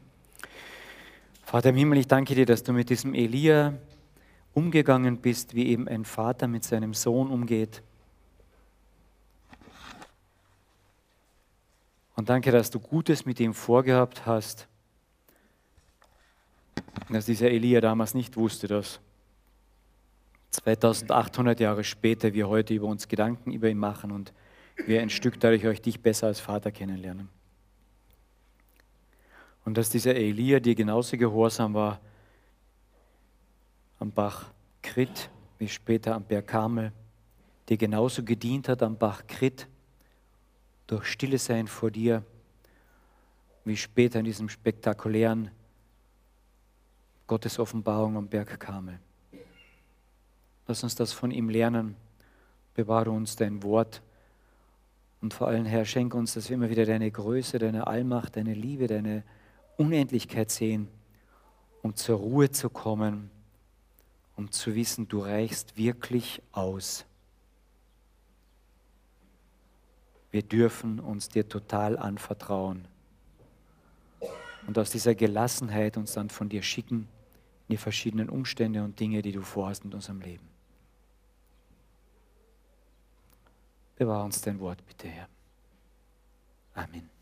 Vater 1.42 1.70
im 1.70 1.76
Himmel, 1.76 2.00
ich 2.00 2.06
danke 2.06 2.34
dir, 2.34 2.44
dass 2.44 2.62
du 2.62 2.74
mit 2.74 2.90
diesem 2.90 3.14
Elia 3.14 3.78
umgegangen 4.56 5.18
bist, 5.18 5.54
wie 5.54 5.66
eben 5.66 5.86
ein 5.86 6.06
Vater 6.06 6.48
mit 6.48 6.64
seinem 6.64 6.94
Sohn 6.94 7.28
umgeht. 7.30 7.82
Und 12.14 12.30
danke, 12.30 12.50
dass 12.50 12.70
du 12.70 12.80
Gutes 12.80 13.26
mit 13.26 13.38
ihm 13.38 13.52
vorgehabt 13.52 14.24
hast. 14.24 14.66
Dass 17.10 17.26
dieser 17.26 17.50
Elia 17.50 17.82
damals 17.82 18.14
nicht 18.14 18.38
wusste, 18.38 18.66
dass 18.66 18.98
2800 20.52 21.60
Jahre 21.60 21.84
später 21.84 22.32
wir 22.32 22.48
heute 22.48 22.72
über 22.72 22.86
uns 22.86 23.08
Gedanken 23.08 23.52
über 23.52 23.68
ihn 23.68 23.76
machen 23.76 24.10
und 24.10 24.32
wir 24.86 25.02
ein 25.02 25.10
Stück 25.10 25.38
dadurch 25.38 25.66
euch 25.66 25.82
dich 25.82 26.00
besser 26.00 26.28
als 26.28 26.40
Vater 26.40 26.72
kennenlernen. 26.72 27.28
Und 29.66 29.76
dass 29.76 29.90
dieser 29.90 30.14
Elia 30.14 30.60
dir 30.60 30.74
genauso 30.74 31.18
gehorsam 31.18 31.74
war 31.74 32.00
am 33.98 34.12
Bach 34.12 34.52
Krit 34.82 35.30
wie 35.58 35.68
später 35.68 36.14
am 36.14 36.24
Berg 36.24 36.46
Karmel, 36.48 36.92
dir 37.68 37.76
genauso 37.76 38.22
gedient 38.22 38.68
hat 38.68 38.82
am 38.82 38.96
Bach 38.96 39.26
Krit, 39.26 39.66
durch 40.86 41.06
Stille 41.06 41.38
sein 41.38 41.66
vor 41.66 41.90
dir, 41.90 42.24
wie 43.64 43.76
später 43.76 44.20
in 44.20 44.24
diesem 44.24 44.48
spektakulären 44.48 45.50
Gottes 47.26 47.58
Offenbarung 47.58 48.16
am 48.16 48.28
Berg 48.28 48.60
Karmel. 48.60 49.00
Lass 50.68 50.82
uns 50.82 50.94
das 50.94 51.12
von 51.12 51.30
ihm 51.30 51.48
lernen. 51.48 51.96
Bewahre 52.74 53.10
uns 53.10 53.34
dein 53.34 53.62
Wort. 53.62 54.02
Und 55.20 55.32
vor 55.34 55.48
allem, 55.48 55.64
Herr, 55.64 55.84
schenke 55.84 56.16
uns, 56.16 56.34
dass 56.34 56.48
wir 56.48 56.54
immer 56.54 56.70
wieder 56.70 56.84
deine 56.84 57.10
Größe, 57.10 57.58
deine 57.58 57.86
Allmacht, 57.86 58.36
deine 58.36 58.54
Liebe, 58.54 58.86
deine 58.86 59.24
Unendlichkeit 59.76 60.50
sehen, 60.50 60.88
um 61.82 61.96
zur 61.96 62.18
Ruhe 62.18 62.50
zu 62.50 62.68
kommen 62.70 63.30
um 64.36 64.52
zu 64.52 64.74
wissen, 64.74 65.08
du 65.08 65.20
reichst 65.20 65.76
wirklich 65.76 66.42
aus. 66.52 67.04
Wir 70.30 70.42
dürfen 70.42 71.00
uns 71.00 71.28
dir 71.28 71.48
total 71.48 71.98
anvertrauen 71.98 72.86
und 74.66 74.78
aus 74.78 74.90
dieser 74.90 75.14
Gelassenheit 75.14 75.96
uns 75.96 76.12
dann 76.12 76.28
von 76.28 76.48
dir 76.48 76.62
schicken 76.62 77.08
in 77.68 77.72
die 77.72 77.76
verschiedenen 77.76 78.28
Umstände 78.28 78.82
und 78.84 79.00
Dinge, 79.00 79.22
die 79.22 79.32
du 79.32 79.42
vorhast 79.42 79.84
in 79.84 79.94
unserem 79.94 80.20
Leben. 80.20 80.46
Bewahr 83.96 84.24
uns 84.24 84.42
dein 84.42 84.60
Wort, 84.60 84.86
bitte, 84.86 85.08
Herr. 85.08 85.28
Amen. 86.74 87.15